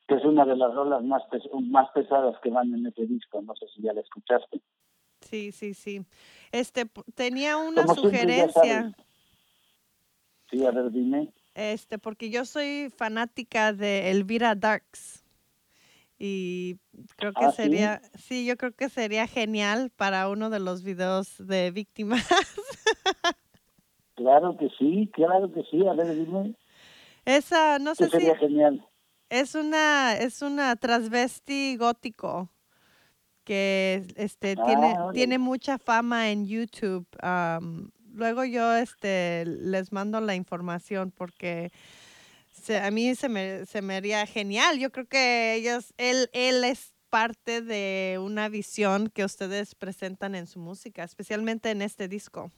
que 0.08 0.16
es 0.16 0.24
una 0.24 0.44
de 0.44 0.56
las 0.56 0.74
rolas 0.74 1.04
más, 1.04 1.22
más 1.62 1.88
pesadas 1.94 2.34
que 2.42 2.50
van 2.50 2.74
en 2.74 2.86
ese 2.86 3.06
disco. 3.06 3.40
No 3.40 3.54
sé 3.54 3.66
si 3.72 3.82
ya 3.82 3.92
la 3.92 4.00
escuchaste. 4.00 4.60
Sí, 5.20 5.52
sí, 5.52 5.74
sí. 5.74 6.02
Este, 6.50 6.86
tenía 7.14 7.56
una 7.56 7.86
sugerencia. 7.86 8.96
Sí, 10.50 10.66
a 10.66 10.72
ver, 10.72 10.90
dime. 10.90 11.32
Este, 11.54 11.98
porque 11.98 12.30
yo 12.30 12.44
soy 12.44 12.90
fanática 12.90 13.72
de 13.72 14.10
Elvira 14.10 14.56
Darks. 14.56 15.17
Y 16.18 16.76
creo 17.16 17.32
que 17.32 17.44
¿Ah, 17.44 17.52
sería, 17.52 18.02
sí, 18.18 18.44
yo 18.46 18.56
creo 18.56 18.72
que 18.72 18.88
sería 18.88 19.26
genial 19.26 19.90
para 19.96 20.28
uno 20.28 20.50
de 20.50 20.60
los 20.60 20.82
videos 20.82 21.36
de 21.38 21.70
víctimas. 21.70 22.26
Claro 24.16 24.56
que 24.58 24.68
sí, 24.78 25.08
claro 25.14 25.52
que 25.52 25.62
sí. 25.70 25.86
A 25.86 25.92
ver, 25.94 26.08
dime, 26.14 26.54
Esa, 27.24 27.78
no 27.78 27.94
sé 27.94 28.06
si 28.06 28.10
sería 28.10 28.36
genial. 28.36 28.84
es 29.30 29.54
una, 29.54 30.16
es 30.16 30.42
una 30.42 30.74
transvesti 30.76 31.76
gótico 31.76 32.50
que 33.44 34.04
este 34.16 34.56
tiene, 34.56 34.94
Ah, 34.98 35.10
tiene 35.12 35.38
mucha 35.38 35.78
fama 35.78 36.30
en 36.30 36.46
YouTube. 36.46 37.06
luego 38.14 38.44
yo 38.44 38.74
este 38.76 39.44
les 39.46 39.92
mando 39.92 40.20
la 40.20 40.34
información 40.34 41.12
porque 41.12 41.70
se- 42.68 42.78
a 42.80 42.90
mí 42.90 43.14
se 43.14 43.30
me, 43.30 43.64
se 43.64 43.80
me 43.80 43.96
haría 43.96 44.26
genial. 44.26 44.78
Yo 44.78 44.90
creo 44.92 45.06
que 45.08 45.54
ellos, 45.54 45.94
él, 45.96 46.28
él 46.34 46.62
es 46.64 46.92
parte 47.08 47.62
de 47.62 48.18
una 48.22 48.50
visión 48.50 49.08
que 49.08 49.24
ustedes 49.24 49.74
presentan 49.74 50.34
en 50.34 50.46
su 50.46 50.60
música, 50.60 51.02
especialmente 51.02 51.70
en 51.70 51.80
este 51.80 52.08
disco. 52.08 52.50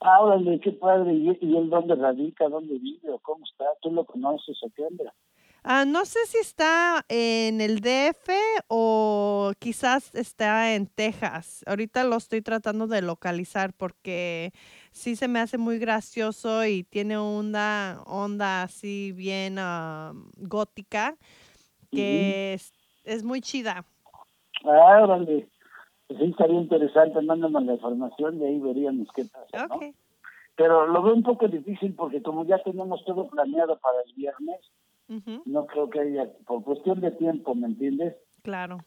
Ah, 0.00 0.20
órale, 0.20 0.60
qué 0.60 0.72
padre. 0.72 1.14
¿Y, 1.14 1.30
y 1.40 1.56
él 1.56 1.70
dónde 1.70 1.94
radica, 1.94 2.48
dónde 2.50 2.74
vive 2.78 3.10
o 3.10 3.18
cómo 3.20 3.42
está? 3.46 3.64
¿Tú 3.80 3.90
lo 3.90 4.04
conoces 4.04 4.58
o 4.62 4.68
qué 4.76 4.82
onda? 4.82 5.14
Ah, 5.62 5.86
no 5.86 6.04
sé 6.04 6.18
si 6.26 6.36
está 6.36 7.06
en 7.08 7.62
el 7.62 7.80
DF 7.80 8.28
o 8.68 9.52
quizás 9.58 10.14
está 10.14 10.74
en 10.74 10.86
Texas. 10.86 11.64
Ahorita 11.66 12.04
lo 12.04 12.16
estoy 12.16 12.42
tratando 12.42 12.86
de 12.86 13.00
localizar 13.00 13.72
porque 13.72 14.52
sí 14.94 15.16
se 15.16 15.28
me 15.28 15.40
hace 15.40 15.58
muy 15.58 15.78
gracioso 15.78 16.64
y 16.64 16.84
tiene 16.84 17.18
una 17.18 18.00
onda 18.06 18.62
así 18.62 19.12
bien 19.12 19.56
ah, 19.58 20.12
gótica 20.36 21.16
que 21.90 22.54
es, 22.54 22.72
es 23.04 23.22
muy 23.22 23.40
chida. 23.40 23.84
Ah, 24.64 25.02
órale. 25.02 25.48
Pues 26.08 26.18
sí, 26.18 26.26
estaría 26.26 26.60
interesante. 26.60 27.20
Mándame 27.22 27.60
la 27.60 27.74
información 27.74 28.40
y 28.40 28.44
ahí 28.46 28.58
veríamos 28.58 29.08
qué 29.14 29.24
pasa, 29.26 29.68
¿no? 29.68 29.76
Ok. 29.76 29.94
Pero 30.56 30.86
lo 30.86 31.02
veo 31.02 31.14
un 31.14 31.22
poco 31.22 31.46
difícil 31.46 31.94
porque 31.94 32.22
como 32.22 32.44
ya 32.46 32.58
tenemos 32.62 33.04
todo 33.04 33.28
planeado 33.28 33.78
para 33.78 33.98
el 34.06 34.12
viernes, 34.14 34.60
no 35.44 35.66
creo 35.66 35.90
que 35.90 36.00
haya, 36.00 36.28
por 36.46 36.64
cuestión 36.64 37.00
de 37.00 37.10
tiempo, 37.12 37.54
¿me 37.54 37.66
entiendes? 37.66 38.16
claro. 38.42 38.78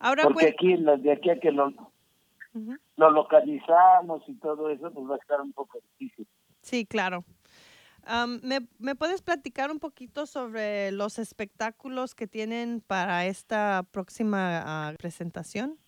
Ahora 0.00 0.24
Porque 0.24 0.34
pues, 0.34 0.52
aquí, 0.52 0.76
de 1.02 1.12
aquí 1.12 1.30
a 1.30 1.40
que 1.40 1.50
lo, 1.50 1.72
ujú, 2.54 2.76
lo 2.96 3.10
localizamos 3.10 4.22
y 4.28 4.34
todo 4.38 4.70
eso, 4.70 4.90
pues 4.92 5.06
va 5.08 5.14
a 5.14 5.18
estar 5.18 5.40
un 5.40 5.52
poco 5.52 5.78
difícil. 5.98 6.26
sí, 6.62 6.86
claro. 6.86 7.24
Am, 8.04 8.40
¿me, 8.42 8.60
¿Me 8.78 8.94
puedes 8.94 9.22
platicar 9.22 9.70
un 9.70 9.80
poquito 9.80 10.26
sobre 10.26 10.92
los 10.92 11.18
espectáculos 11.18 12.14
que 12.14 12.26
tienen 12.26 12.80
para 12.80 13.26
esta 13.26 13.84
próxima 13.90 14.62
ah, 14.64 14.94
presentación? 14.98 15.78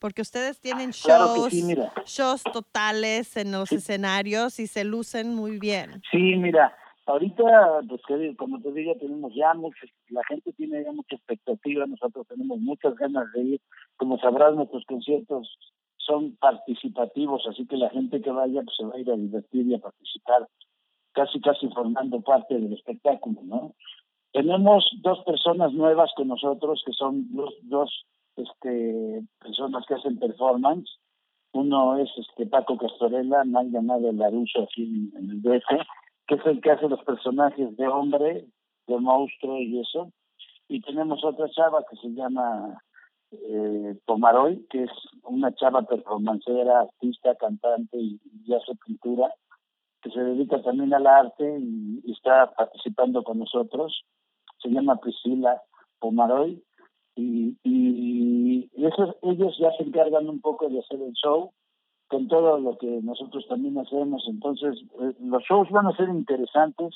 Porque 0.00 0.22
ustedes 0.22 0.60
tienen 0.60 0.90
Claro 0.90 1.32
que 1.34 1.40
shows, 1.40 1.52
sí, 1.52 1.74
shows 2.04 2.50
totales 2.50 3.36
en 3.36 3.52
los 3.52 3.68
Sí. 3.70 3.76
escenarios 3.76 4.58
y 4.58 4.66
se 4.66 4.84
lucen 4.84 5.34
muy 5.34 5.58
bien. 5.60 6.02
Sí, 6.10 6.34
mira, 6.36 6.76
ahorita, 7.06 7.82
pues 7.88 8.02
como 8.36 8.60
te 8.60 8.72
digo, 8.72 8.96
tenemos 8.96 9.32
ya 9.34 9.54
mucho, 9.54 9.86
la 10.08 10.22
gente 10.24 10.52
tiene 10.54 10.82
ya 10.84 10.92
mucha 10.92 11.14
expectativa, 11.14 11.86
nosotros 11.86 12.26
tenemos 12.26 12.58
muchas 12.58 12.94
ganas 12.96 13.30
de 13.32 13.42
ir. 13.42 13.60
Como 13.96 14.18
sabrás, 14.18 14.54
nuestros 14.54 14.84
conciertos 14.86 15.56
son 16.06 16.36
participativos, 16.36 17.46
así 17.46 17.66
que 17.66 17.76
la 17.76 17.90
gente 17.90 18.20
que 18.20 18.30
vaya 18.30 18.62
pues 18.62 18.76
se 18.76 18.84
va 18.84 18.94
a 18.94 18.98
ir 18.98 19.10
a 19.10 19.16
divertir 19.16 19.66
y 19.66 19.74
a 19.74 19.78
participar, 19.78 20.48
casi 21.12 21.40
casi 21.40 21.68
formando 21.68 22.20
parte 22.20 22.54
del 22.54 22.72
espectáculo, 22.72 23.40
¿no? 23.42 23.74
Tenemos 24.32 24.84
dos 25.02 25.22
personas 25.24 25.72
nuevas 25.72 26.10
con 26.16 26.28
nosotros 26.28 26.82
que 26.86 26.92
son 26.92 27.26
dos, 27.34 27.54
dos 27.62 28.06
este, 28.36 29.22
personas 29.38 29.84
que 29.86 29.94
hacen 29.94 30.18
performance. 30.18 30.90
Uno 31.52 31.98
es 31.98 32.08
este 32.16 32.46
Paco 32.46 32.78
Castorella, 32.78 33.44
mal 33.44 33.70
llamado 33.70 34.10
Laruso 34.10 34.62
aquí 34.62 34.84
en, 34.84 35.12
en 35.18 35.30
el 35.30 35.42
DF, 35.42 35.68
que 36.26 36.34
es 36.36 36.46
el 36.46 36.62
que 36.62 36.70
hace 36.70 36.88
los 36.88 37.04
personajes 37.04 37.76
de 37.76 37.86
hombre, 37.88 38.46
de 38.86 38.98
monstruo 38.98 39.58
y 39.60 39.80
eso. 39.80 40.10
Y 40.68 40.80
tenemos 40.80 41.22
otra 41.22 41.50
chava 41.50 41.84
que 41.90 41.96
se 41.96 42.08
llama 42.08 42.82
eh, 43.32 43.98
Pomaroy, 44.04 44.66
que 44.70 44.84
es 44.84 44.90
una 45.24 45.54
chava 45.54 45.82
performancera, 45.82 46.80
artista, 46.80 47.34
cantante 47.36 47.96
y, 47.98 48.20
y 48.46 48.54
hace 48.54 48.72
pintura, 48.86 49.32
que 50.02 50.10
se 50.10 50.20
dedica 50.20 50.62
también 50.62 50.92
al 50.94 51.06
arte 51.06 51.58
y, 51.58 52.00
y 52.04 52.12
está 52.12 52.52
participando 52.54 53.22
con 53.22 53.38
nosotros. 53.38 54.04
Se 54.62 54.68
llama 54.68 55.00
Priscila 55.00 55.60
Pomaroy 55.98 56.62
y, 57.16 57.56
y 57.62 58.70
esos, 58.74 59.16
ellos 59.22 59.56
ya 59.58 59.70
se 59.72 59.84
encargan 59.84 60.28
un 60.28 60.40
poco 60.40 60.68
de 60.68 60.78
hacer 60.80 61.00
el 61.00 61.12
show 61.12 61.52
con 62.08 62.28
todo 62.28 62.58
lo 62.58 62.76
que 62.78 63.00
nosotros 63.02 63.46
también 63.48 63.78
hacemos. 63.78 64.24
Entonces, 64.28 64.78
eh, 65.00 65.14
los 65.20 65.42
shows 65.44 65.70
van 65.70 65.86
a 65.86 65.96
ser 65.96 66.08
interesantes 66.08 66.94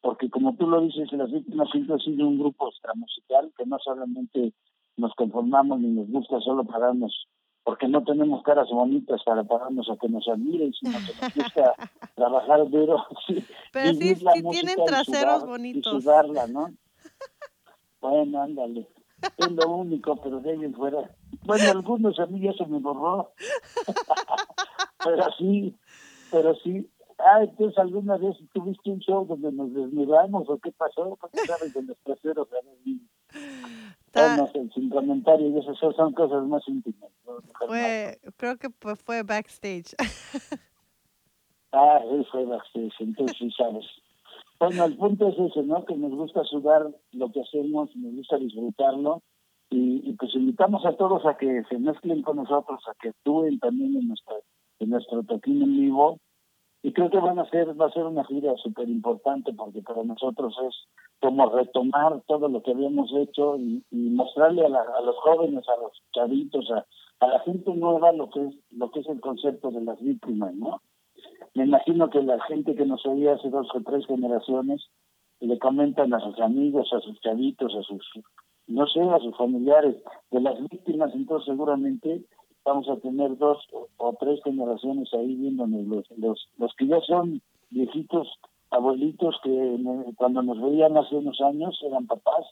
porque, 0.00 0.30
como 0.30 0.54
tú 0.56 0.66
lo 0.66 0.80
dices, 0.80 1.12
las 1.12 1.30
víctimas 1.30 1.70
siempre 1.70 1.94
ha 1.96 1.98
sido 1.98 2.26
un 2.26 2.38
grupo 2.38 2.68
extramusical 2.68 3.52
que 3.56 3.66
no 3.66 3.78
solamente 3.78 4.52
nos 4.98 5.14
conformamos 5.14 5.80
ni 5.80 5.88
nos 5.88 6.08
gusta 6.08 6.40
solo 6.40 6.64
pararnos 6.64 7.26
porque 7.64 7.86
no 7.86 8.02
tenemos 8.02 8.42
caras 8.44 8.68
bonitas 8.70 9.22
para 9.24 9.44
pararnos 9.44 9.90
a 9.90 9.96
que 9.98 10.08
nos 10.08 10.26
admiren, 10.26 10.72
sino 10.72 10.92
que 10.92 11.12
nos 11.20 11.34
gusta 11.34 11.74
trabajar 12.14 12.70
duro, 12.70 13.04
sí, 13.26 13.44
Pero 13.72 13.92
sí, 13.92 14.14
sí 14.14 14.42
tienen 14.50 14.76
traseros 14.86 15.42
sudar- 15.42 15.46
bonitos. 15.46 15.92
Y 15.94 16.00
sudarla, 16.00 16.46
¿no? 16.46 16.70
Bueno, 18.00 18.40
ándale. 18.40 18.88
Es 19.36 19.50
lo 19.50 19.68
único, 19.68 20.16
pero 20.16 20.40
de 20.40 20.52
ahí 20.52 20.64
en 20.64 20.74
fuera. 20.74 21.10
Bueno, 21.44 21.70
algunos 21.70 22.18
a 22.18 22.26
mí 22.26 22.40
ya 22.40 22.52
se 22.54 22.64
me 22.66 22.78
borró. 22.78 23.32
pero 25.04 25.24
sí, 25.36 25.76
pero 26.30 26.54
sí. 26.62 26.88
Ah, 27.18 27.42
entonces 27.42 27.76
alguna 27.78 28.16
vez 28.16 28.36
tuviste 28.54 28.90
un 28.90 29.00
show 29.00 29.26
donde 29.26 29.50
nos 29.52 29.74
desnudamos 29.74 30.48
o 30.48 30.58
qué 30.58 30.70
pasó, 30.72 31.18
porque 31.20 31.38
sabes 31.46 31.74
de 31.74 31.82
los 31.82 31.98
traseros 31.98 32.48
a 32.52 32.62
y- 34.18 34.36
bueno, 34.36 34.70
sin- 34.74 34.90
comentarios, 34.90 35.64
esas 35.64 35.78
son- 35.78 35.94
son 35.94 36.12
cosas 36.12 36.44
más 36.46 36.66
íntimas. 36.68 37.10
fue, 37.66 38.18
creo 38.36 38.56
que 38.56 38.68
fue 38.96 39.22
backstage. 39.22 39.94
Ah, 41.72 42.00
él 42.10 42.26
fue 42.32 42.46
backstage, 42.46 42.94
entonces 43.00 43.36
sí 43.38 43.50
sabes. 43.50 43.84
Bueno, 44.58 44.86
el 44.86 44.96
punto 44.96 45.28
es 45.28 45.38
ese, 45.38 45.62
¿no? 45.62 45.84
Que 45.84 45.94
nos 45.96 46.12
gusta 46.12 46.42
sudar 46.44 46.88
lo 47.12 47.30
que 47.30 47.42
hacemos, 47.42 47.94
nos 47.94 48.14
gusta 48.14 48.38
disfrutarlo 48.38 49.22
y, 49.70 50.00
y 50.08 50.12
pues 50.14 50.34
invitamos 50.34 50.86
a 50.86 50.96
todos 50.96 51.26
a 51.26 51.36
que 51.36 51.62
se 51.68 51.78
mezclen 51.78 52.22
con 52.22 52.36
nosotros, 52.38 52.80
a 52.88 52.94
que 53.00 53.10
actúen 53.10 53.58
también 53.58 53.94
en 53.96 54.08
nuestra 54.08 54.34
en 54.80 54.90
nuestro 54.90 55.22
toquín 55.24 55.60
en 55.62 55.76
vivo 55.78 56.18
y 56.82 56.92
creo 56.92 57.10
que 57.10 57.18
van 57.18 57.38
a 57.38 57.48
ser 57.50 57.78
va 57.80 57.86
a 57.86 57.92
ser 57.92 58.04
una 58.04 58.24
gira 58.24 58.54
súper 58.56 58.88
importante 58.88 59.52
porque 59.52 59.82
para 59.82 60.04
nosotros 60.04 60.54
es 60.68 60.74
como 61.20 61.48
retomar 61.50 62.22
todo 62.28 62.48
lo 62.48 62.62
que 62.62 62.70
habíamos 62.70 63.12
hecho 63.16 63.56
y, 63.56 63.82
y 63.90 63.96
mostrarle 64.10 64.64
a, 64.64 64.68
la- 64.68 64.86
a 64.98 65.00
los 65.02 65.16
jóvenes, 65.16 65.64
a 65.68 65.80
los 65.82 65.92
chavitos, 66.14 66.70
a, 66.70 66.86
la 67.26 67.40
gente 67.40 67.74
nueva 67.74 68.12
lo 68.12 68.30
que 68.30 68.46
es 68.46 68.54
lo 68.70 68.90
que 68.92 69.00
es 69.00 69.08
el 69.08 69.20
concepto 69.20 69.70
de 69.72 69.80
las 69.80 70.00
víctimas, 70.00 70.54
¿no? 70.54 70.80
Me 71.54 71.64
imagino 71.64 72.08
que 72.10 72.22
la 72.22 72.40
gente 72.44 72.76
que 72.76 72.86
nos 72.86 73.04
oía 73.06 73.34
hace 73.34 73.50
dos 73.50 73.66
o 73.74 73.80
tres 73.80 74.06
generaciones 74.06 74.86
le 75.40 75.58
comentan 75.58 76.14
a 76.14 76.20
sus 76.20 76.38
amigos, 76.40 76.92
a 76.92 77.00
sus 77.00 77.20
chavitos, 77.20 77.74
a 77.74 77.82
sus, 77.82 78.04
no 78.68 78.86
sé, 78.86 79.00
a 79.00 79.18
sus 79.18 79.36
familiares 79.36 79.96
de 80.30 80.40
las 80.40 80.60
víctimas, 80.68 81.12
entonces 81.14 81.46
seguramente 81.46 82.22
vamos 82.68 82.88
a 82.88 82.96
tener 82.96 83.36
dos 83.38 83.58
o, 83.96 84.14
tres 84.20 84.40
generaciones 84.44 85.12
ahí 85.14 85.34
viéndonos 85.34 85.86
los, 85.86 86.18
los, 86.18 86.48
los 86.58 86.74
que 86.76 86.86
ya 86.86 87.00
son 87.00 87.40
viejitos, 87.70 88.28
abuelitos 88.70 89.36
que 89.42 89.78
cuando 90.16 90.42
nos 90.42 90.60
veían 90.60 90.96
hace 90.96 91.16
unos 91.16 91.40
años 91.40 91.78
eran 91.82 92.06
papás, 92.06 92.46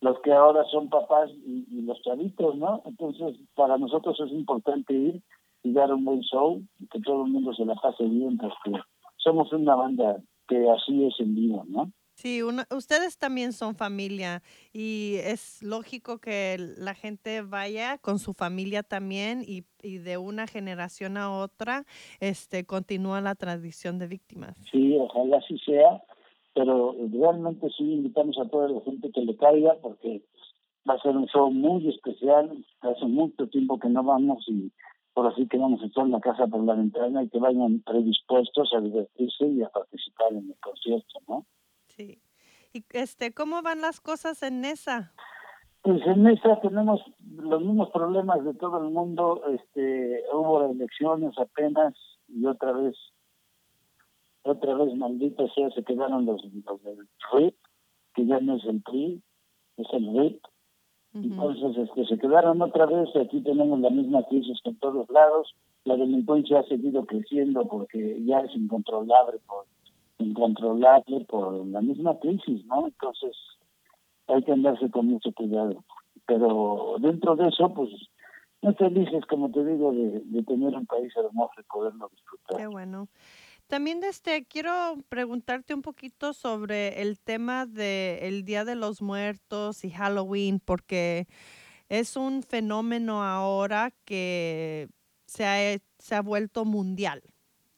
los 0.00 0.20
que 0.20 0.32
ahora 0.32 0.64
son 0.70 0.88
papás 0.88 1.30
y, 1.44 1.82
los 1.82 2.00
chavitos, 2.02 2.56
¿no? 2.56 2.82
Entonces, 2.84 3.36
para 3.54 3.78
nosotros 3.78 4.18
es 4.20 4.30
importante 4.32 4.92
ir 4.92 5.22
y 5.62 5.72
dar 5.72 5.92
un 5.92 6.04
buen 6.04 6.20
show, 6.20 6.60
que 6.90 7.00
todo 7.00 7.24
el 7.24 7.32
mundo 7.32 7.54
se 7.54 7.64
la 7.64 7.74
pase 7.76 8.04
bien, 8.04 8.36
porque 8.36 8.78
somos 9.16 9.52
una 9.52 9.74
banda 9.74 10.22
que 10.46 10.70
así 10.70 11.04
es 11.04 11.18
en 11.18 11.34
vivo, 11.34 11.64
¿no? 11.66 11.90
Sí, 12.16 12.40
una- 12.40 12.66
ustedes 12.74 13.18
también 13.18 13.52
son 13.52 13.74
familia 13.76 14.42
y 14.72 15.16
es 15.22 15.62
lógico 15.62 16.18
que 16.18 16.56
la 16.58 16.94
gente 16.94 17.42
vaya 17.42 17.98
con 17.98 18.18
su 18.18 18.32
familia 18.32 18.82
también 18.82 19.42
y, 19.46 19.64
y 19.82 19.98
de 19.98 20.16
una 20.16 20.46
generación 20.46 21.18
a 21.18 21.30
otra 21.30 21.84
este 22.20 22.64
continúa 22.64 23.20
la 23.20 23.34
tradición 23.34 23.98
de 23.98 24.06
víctimas. 24.06 24.56
Sí, 24.72 24.96
ojalá 24.98 25.36
así 25.36 25.58
sea, 25.58 26.02
pero 26.54 26.96
realmente 27.12 27.68
sí 27.76 27.84
invitamos 27.84 28.38
a 28.38 28.48
toda 28.48 28.70
la 28.70 28.80
gente 28.80 29.10
que 29.12 29.20
le 29.20 29.36
caiga, 29.36 29.76
porque 29.82 30.22
va 30.88 30.94
a 30.94 31.02
ser 31.02 31.14
un 31.14 31.26
show 31.26 31.50
muy 31.50 31.86
especial, 31.90 32.64
hace 32.80 33.04
mucho 33.04 33.46
tiempo 33.48 33.78
que 33.78 33.90
no 33.90 34.02
vamos 34.02 34.42
y 34.48 34.72
por 35.12 35.26
así 35.26 35.46
que 35.48 35.58
vamos 35.58 35.82
a 35.82 35.86
echar 35.86 36.06
la 36.08 36.20
casa 36.20 36.46
por 36.46 36.64
la 36.64 36.76
ventana 36.76 37.22
y 37.24 37.28
que 37.28 37.38
vayan 37.38 37.80
predispuestos 37.80 38.72
a 38.74 38.80
divertirse 38.80 39.46
y 39.48 39.62
a 39.62 39.68
participar 39.68 40.32
en 40.32 40.48
el 40.48 40.56
concierto, 40.60 41.18
¿no? 41.28 41.44
Sí. 41.96 42.20
Y 42.72 42.84
este, 42.92 43.32
¿cómo 43.32 43.62
van 43.62 43.80
las 43.80 44.00
cosas 44.00 44.42
en 44.42 44.64
esa? 44.64 45.12
Pues 45.82 46.04
en 46.06 46.26
esa 46.26 46.60
tenemos 46.60 47.00
los 47.24 47.62
mismos 47.62 47.90
problemas 47.90 48.44
de 48.44 48.54
todo 48.54 48.82
el 48.82 48.90
mundo. 48.90 49.42
Este, 49.48 50.22
hubo 50.32 50.70
elecciones 50.70 51.32
apenas 51.38 51.94
y 52.28 52.44
otra 52.44 52.72
vez, 52.72 52.96
otra 54.42 54.74
vez 54.74 54.94
maldita 54.94 55.44
sea, 55.54 55.70
se 55.70 55.84
quedaron 55.84 56.26
los, 56.26 56.42
los 56.64 56.82
del 56.82 57.08
RIP, 57.32 57.56
que 58.14 58.26
ya 58.26 58.40
no 58.40 58.56
es 58.56 58.64
el 58.64 58.82
PRI, 58.82 59.22
es 59.76 59.86
el 59.92 60.18
RIP. 60.18 60.42
Entonces, 61.14 61.88
este, 61.88 62.04
se 62.04 62.18
quedaron 62.18 62.60
otra 62.60 62.84
vez. 62.84 63.08
Aquí 63.16 63.40
tenemos 63.40 63.80
la 63.80 63.88
misma 63.88 64.22
crisis 64.24 64.60
que 64.62 64.70
en 64.70 64.78
todos 64.80 65.08
lados. 65.08 65.54
La 65.84 65.96
delincuencia 65.96 66.60
ha 66.60 66.64
seguido 66.64 67.06
creciendo 67.06 67.66
porque 67.68 68.22
ya 68.24 68.40
es 68.40 68.54
incontrolable 68.54 69.38
por 69.46 69.64
incontrolable 70.18 71.24
por 71.26 71.66
la 71.66 71.80
misma 71.80 72.18
crisis, 72.18 72.64
¿no? 72.66 72.86
Entonces, 72.86 73.36
hay 74.28 74.42
que 74.42 74.52
andarse 74.52 74.90
con 74.90 75.06
mucho 75.06 75.32
cuidado. 75.32 75.84
Pero 76.26 76.96
dentro 76.98 77.36
de 77.36 77.48
eso, 77.48 77.72
pues, 77.72 77.90
muy 78.62 78.74
felices, 78.74 79.24
como 79.26 79.50
te 79.50 79.64
digo, 79.64 79.92
de, 79.92 80.42
tener 80.42 80.74
un 80.74 80.86
país 80.86 81.12
hermoso 81.16 81.52
y 81.60 81.62
poderlo 81.64 82.10
disfrutar. 82.12 82.56
Qué 82.56 82.66
bueno. 82.66 83.08
También 83.68 84.02
este 84.04 84.44
quiero 84.44 84.96
preguntarte 85.08 85.74
un 85.74 85.82
poquito 85.82 86.32
sobre 86.32 87.02
el 87.02 87.18
tema 87.18 87.66
de 87.66 88.20
el 88.22 88.44
Día 88.44 88.64
de 88.64 88.76
los 88.76 89.02
Muertos 89.02 89.84
y 89.84 89.90
Halloween 89.90 90.60
porque 90.64 91.26
es 91.88 92.16
un 92.16 92.44
fenómeno 92.44 93.24
ahora 93.24 93.92
que 94.04 94.88
se 95.26 95.44
ha, 95.44 95.80
se 95.98 96.14
ha 96.14 96.22
vuelto 96.22 96.64
mundial, 96.64 97.22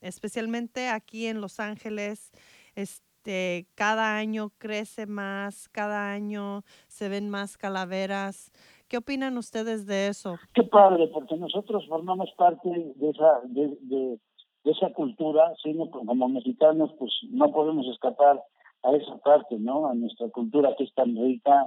especialmente 0.00 0.88
aquí 0.88 1.26
en 1.26 1.40
Los 1.40 1.60
Ángeles. 1.60 2.32
Este, 2.74 3.66
cada 3.74 4.16
año 4.16 4.50
crece 4.58 5.06
más, 5.06 5.68
cada 5.68 6.12
año 6.12 6.62
se 6.86 7.08
ven 7.08 7.28
más 7.28 7.56
calaveras. 7.56 8.50
¿Qué 8.88 8.96
opinan 8.96 9.36
ustedes 9.36 9.86
de 9.86 10.08
eso? 10.08 10.36
Qué 10.54 10.62
padre, 10.62 11.08
porque 11.08 11.36
nosotros 11.36 11.86
formamos 11.88 12.30
parte 12.36 12.68
de 12.70 13.10
esa, 13.10 13.40
de, 13.44 13.76
de, 13.82 14.18
esa 14.64 14.92
cultura, 14.92 15.52
sino 15.62 15.90
como 15.90 16.28
mexicanos, 16.28 16.90
pues 16.98 17.12
no 17.30 17.50
podemos 17.52 17.86
escapar 17.86 18.42
a 18.82 18.92
esa 18.92 19.18
parte, 19.18 19.56
¿no? 19.58 19.88
A 19.88 19.94
nuestra 19.94 20.28
cultura 20.30 20.74
que 20.76 20.84
es 20.84 20.94
tan 20.94 21.14
rica. 21.16 21.66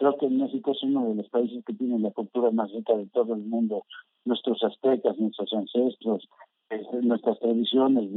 Creo 0.00 0.16
que 0.16 0.30
México 0.30 0.70
es 0.72 0.82
uno 0.82 1.10
de 1.10 1.16
los 1.16 1.28
países 1.28 1.62
que 1.62 1.74
tiene 1.74 1.98
la 1.98 2.10
cultura 2.10 2.50
más 2.50 2.72
rica 2.72 2.96
de 2.96 3.04
todo 3.08 3.34
el 3.34 3.42
mundo. 3.42 3.84
Nuestros 4.24 4.64
aztecas, 4.64 5.18
nuestros 5.18 5.52
ancestros, 5.52 6.26
este, 6.70 7.02
nuestras 7.02 7.38
tradiciones 7.38 8.10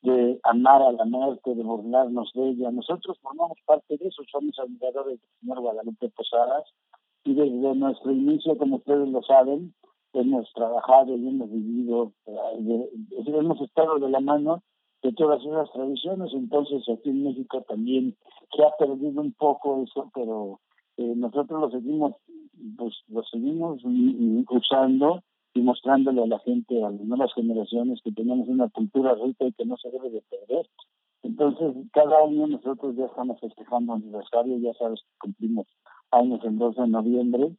de 0.00 0.40
amar 0.44 0.80
a 0.80 0.92
la 0.92 1.04
muerte, 1.04 1.54
de 1.54 1.62
burlarnos 1.62 2.30
de 2.32 2.48
ella. 2.48 2.70
Nosotros 2.70 3.18
formamos 3.20 3.58
parte 3.66 3.98
de 3.98 4.08
eso, 4.08 4.22
somos 4.32 4.58
admiradores 4.58 5.20
del 5.20 5.30
señor 5.40 5.60
Guadalupe 5.60 6.08
Posadas 6.08 6.64
y 7.24 7.34
desde 7.34 7.74
nuestro 7.74 8.12
inicio, 8.12 8.56
como 8.56 8.76
ustedes 8.76 9.06
lo 9.10 9.22
saben, 9.22 9.74
hemos 10.14 10.50
trabajado 10.54 11.14
y 11.14 11.28
hemos 11.28 11.50
vivido, 11.50 12.12
eh, 12.24 12.90
hemos 13.26 13.60
estado 13.60 13.98
de 13.98 14.08
la 14.08 14.20
mano 14.20 14.62
de 15.02 15.12
todas 15.12 15.44
esas 15.44 15.70
tradiciones, 15.72 16.32
entonces 16.32 16.82
aquí 16.88 17.10
en 17.10 17.24
México 17.24 17.62
también 17.68 18.16
se 18.56 18.62
ha 18.62 18.70
perdido 18.78 19.20
un 19.20 19.34
poco 19.34 19.82
eso, 19.82 20.10
pero 20.14 20.60
eh, 21.00 21.14
nosotros 21.16 21.58
lo 21.58 21.70
seguimos, 21.70 22.14
pues 22.76 22.94
lo 23.08 23.22
seguimos 23.24 23.80
usando 24.50 25.22
y 25.54 25.62
mostrándole 25.62 26.22
a 26.22 26.26
la 26.26 26.38
gente, 26.40 26.84
a 26.84 26.90
las 26.90 27.00
nuevas 27.00 27.32
generaciones, 27.34 28.00
que 28.04 28.12
tenemos 28.12 28.46
una 28.48 28.68
cultura 28.68 29.14
rica 29.14 29.46
y 29.46 29.52
que 29.52 29.64
no 29.64 29.78
se 29.78 29.90
debe 29.90 30.10
de 30.10 30.22
perder. 30.28 30.68
Entonces, 31.22 31.74
cada 31.94 32.18
año 32.22 32.46
nosotros 32.48 32.96
ya 32.96 33.06
estamos 33.06 33.40
festejando 33.40 33.94
aniversario, 33.94 34.58
ya 34.58 34.74
sabes 34.74 35.00
que 35.00 35.18
cumplimos 35.20 35.66
años 36.10 36.40
el 36.44 36.58
12 36.58 36.82
de 36.82 36.88
noviembre. 36.88 37.56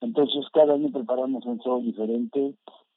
Entonces, 0.00 0.46
cada 0.52 0.74
año 0.74 0.92
preparamos 0.92 1.44
un 1.44 1.58
show 1.58 1.82
diferente 1.82 2.54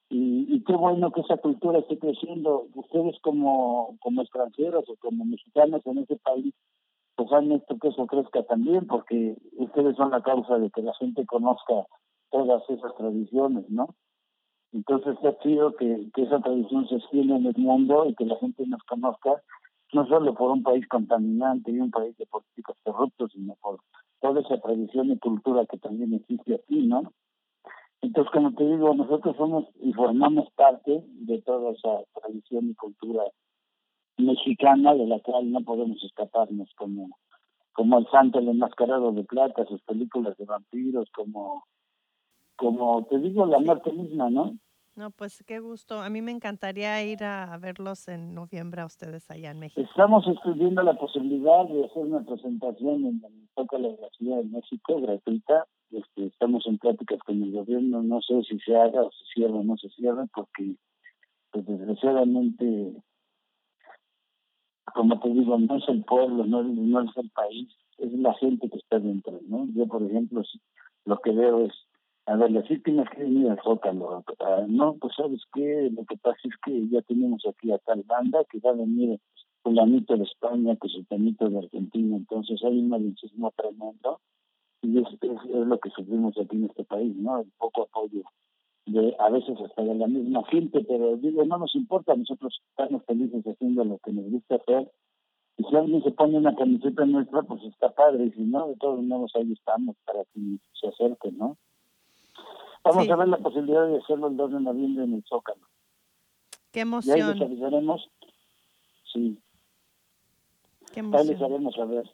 y, 0.10 0.53
y 0.53 0.64
qué 0.66 0.74
bueno 0.74 1.11
que 1.11 1.22
esa 1.22 1.37
cultura 1.37 1.79
esté 1.79 1.98
creciendo. 1.98 2.68
Ustedes 2.75 3.18
como, 3.24 3.98
como 4.01 4.22
extranjeros 4.22 4.87
o 4.87 4.96
como 4.98 5.25
mexicanos 5.25 5.81
en 5.87 5.98
ese 5.98 6.16
país, 6.18 6.53
pues 7.20 7.34
han 7.34 7.51
hecho 7.51 7.77
que 7.82 7.90
eso 7.90 8.08
crezca 8.08 8.44
también, 8.44 8.88
porque 8.88 9.36
ustedes 9.58 9.98
son 9.98 10.12
la 10.12 10.22
causa 10.22 10.58
de 10.58 10.70
que 10.70 10.82
la 10.82 10.94
gente 10.94 11.25
conozca 11.25 11.86
todas 12.32 12.64
esas 12.70 12.96
tradiciones, 12.96 13.70
¿no? 13.70 13.90
Entonces 14.72 15.18
ha 15.25 15.44
sido 15.44 15.75
que, 15.75 16.08
que 16.14 16.24
esa 16.24 16.40
tradición 16.40 16.88
se 16.88 16.96
extienda 16.96 17.36
en 17.36 17.48
el 17.48 17.58
mundo 17.58 18.05
y 18.05 18.16
que 18.16 18.24
la 18.24 18.38
gente 18.38 18.66
nos 18.68 18.82
conozca, 18.84 19.42
no 19.92 20.08
solo 20.08 20.34
por 20.34 20.51
un 20.51 20.64
país 20.64 20.88
contaminante 20.88 21.72
y 21.72 21.82
un 21.82 21.92
país 21.92 22.16
de 22.16 22.25
políticos 22.25 22.77
corruptos, 22.86 23.34
sino 23.34 23.55
por 23.55 23.82
toda 24.22 24.40
esa 24.40 24.58
tradición 24.62 25.12
y 25.12 25.20
cultura 25.20 25.66
que 25.66 25.77
también 25.77 26.14
existe 26.14 26.55
aquí, 26.55 26.88
¿no? 26.88 27.12
Entonces, 28.00 28.32
como 28.32 28.53
te 28.53 28.64
digo, 28.64 28.94
nosotros 28.94 29.36
somos 29.36 29.66
y 29.82 29.92
formamos 29.92 30.50
parte 30.51 31.03
de 31.05 31.42
toda 31.42 31.72
esa 31.72 32.00
tradición 32.22 32.70
y 32.70 32.75
cultura 32.75 33.24
mexicana 34.20 34.94
de 34.94 35.05
la 35.08 35.20
cual 35.20 35.51
no 35.51 35.62
podemos 35.62 36.03
escaparnos, 36.03 36.70
como, 36.75 37.10
como 37.74 38.00
el 38.00 38.08
santo 38.08 38.40
el 38.40 38.50
enmascarado 38.50 39.12
de 39.12 39.24
plata, 39.24 39.66
sus 39.66 39.82
películas 39.82 40.38
de 40.38 40.46
vampiros, 40.46 41.10
como 41.12 41.64
como 42.60 43.05
te 43.05 43.18
digo, 43.20 43.46
la 43.46 43.60
muerte 43.60 43.92
misma, 43.92 44.29
¿no? 44.29 44.53
No, 44.96 45.12
pues 45.12 45.42
qué 45.48 45.60
gusto. 45.60 46.01
A 46.01 46.10
mí 46.10 46.22
me 46.22 46.32
encantaría 46.32 47.01
ir 47.03 47.24
a, 47.24 47.58
verlos 47.58 48.10
en 48.10 48.34
noviembre 48.36 48.82
a 48.82 48.86
ustedes 48.86 49.32
allá 49.32 49.51
en 49.51 49.60
México. 49.60 49.79
Estamos 49.79 50.27
estudiando 50.27 50.84
la 50.84 50.96
posibilidad 50.96 51.66
de 51.70 51.86
hacer 51.86 52.03
una 52.03 52.20
presentación 52.25 53.05
en 53.05 53.22
el 53.24 53.84
de 53.84 53.98
la 54.01 54.10
Ciudad 54.18 54.38
de 54.38 54.44
México, 54.44 55.00
gratuita. 55.00 55.66
Este, 55.92 56.25
estamos 56.25 56.68
en 56.68 56.77
pláticas 56.79 57.20
con 57.20 57.42
el 57.42 57.51
gobierno. 57.53 58.03
No 58.03 58.22
sé 58.22 58.44
si 58.44 58.60
se 58.60 58.75
haga 58.75 59.03
o 59.03 59.12
se 59.12 59.25
cierra 59.34 59.55
o 59.55 59.64
no 59.64 59.77
se 59.77 59.88
cierra, 59.90 60.25
porque 60.36 60.75
pues, 61.51 61.66
desgraciadamente, 61.66 62.94
como 64.94 65.20
te 65.20 65.30
digo, 65.30 65.58
no 65.58 65.78
es 65.78 65.88
el 65.90 66.04
pueblo, 66.04 66.46
no, 66.46 66.64
no 66.64 67.02
es 67.02 67.18
el 67.18 67.30
país, 67.30 67.70
es 67.98 68.14
la 68.14 68.34
gente 68.36 68.70
que 68.70 68.78
está 68.78 69.00
dentro, 69.00 69.40
¿no? 69.48 69.68
Yo, 69.74 69.88
por 69.88 70.04
ejemplo, 70.04 70.44
lo 71.06 71.18
que 71.20 71.32
veo 71.32 71.66
es 71.66 71.74
a 72.30 72.36
ver, 72.36 72.52
las 72.52 72.68
víctimas 72.68 73.10
que 73.10 73.24
venir 73.24 73.50
al 73.50 73.60
Zócalo. 73.64 74.24
No, 74.68 74.96
pues 75.02 75.16
sabes 75.16 75.42
qué, 75.52 75.90
lo 75.92 76.06
que 76.06 76.16
pasa 76.18 76.38
es 76.44 76.54
que 76.64 76.88
ya 76.90 77.02
tenemos 77.02 77.44
aquí 77.48 77.72
a 77.72 77.80
tal 77.80 78.04
banda 78.04 78.46
que 78.52 78.60
va 78.60 78.70
a 78.70 78.74
venir 78.74 79.20
fulanito 79.64 80.16
de 80.16 80.25
España, 80.25 80.75
que 80.75 80.88
el 80.88 81.06
de 81.10 81.58
Argentina, 81.58 82.16
entonces 82.16 82.64
hay 82.64 82.78
un 82.80 82.90
malincismo 82.90 83.52
tremendo 83.58 84.20
y 84.84 85.00
es, 85.00 85.08
es, 85.22 85.68
lo 85.68 85.80
que 85.80 85.90
sufrimos 85.90 86.38
aquí 86.38 86.56
en 86.56 86.66
este 86.66 86.84
país, 86.84 87.16
¿no? 87.16 87.40
El 87.40 87.52
poco 87.58 87.84
apoyo 87.84 88.22
de 88.92 89.16
a 89.20 89.30
veces 89.30 89.58
hasta 89.64 89.84
de 89.84 89.96
la 89.96 90.08
misma 90.08 90.44
gente, 90.46 90.84
pero 90.88 91.16
digo, 91.18 91.46
no 91.46 91.58
nos 91.58 91.75
importa, 91.75 92.16
nosotros 92.16 92.62
estamos 92.70 93.04
felices 93.06 93.46
haciendo 93.46 93.84
lo 93.84 94.00
que 94.00 94.12
nos 94.12 94.30
gusta 94.30 94.56
hacer 94.56 94.92
y 95.60 95.64
si 95.64 95.75
alguien 95.75 96.02
se 96.04 96.12
pone 96.12 96.38
una 96.38 96.56
camiseta 96.56 97.06
nuestra, 97.06 97.42
pues 97.42 97.62
está 97.64 97.90
padre, 97.90 98.25
y 98.25 98.32
si 98.32 98.42
no, 98.42 98.70
de 98.70 98.75
todos 98.78 99.04
modos 99.04 99.32
ahí 99.36 99.52
estamos 99.52 99.98
para 100.06 100.24
que 100.34 100.40
se 100.80 100.88
acerque, 100.88 101.32
¿no? 101.34 101.58
Vamos 102.84 103.10
a 103.10 103.16
ver 103.18 103.28
la 103.28 103.38
posibilidad 103.38 103.86
de 103.86 103.98
hacerlo 103.98 104.28
el 104.28 104.38
2 104.38 104.54
de 104.54 104.60
noviembre 104.62 105.04
en 105.04 105.16
el 105.16 105.24
Zócalo. 105.28 105.68
Qué 106.72 106.80
emoción. 106.80 107.18
Y 107.18 107.22
ahí 107.22 107.34
les 107.34 107.42
avisaremos. 107.42 108.10
Sí. 109.12 109.38
Qué 110.94 111.02
emoción. 111.02 111.28
Ahí 111.28 111.34
les 111.34 111.42
haremos 111.42 111.75
saber. 111.75 112.10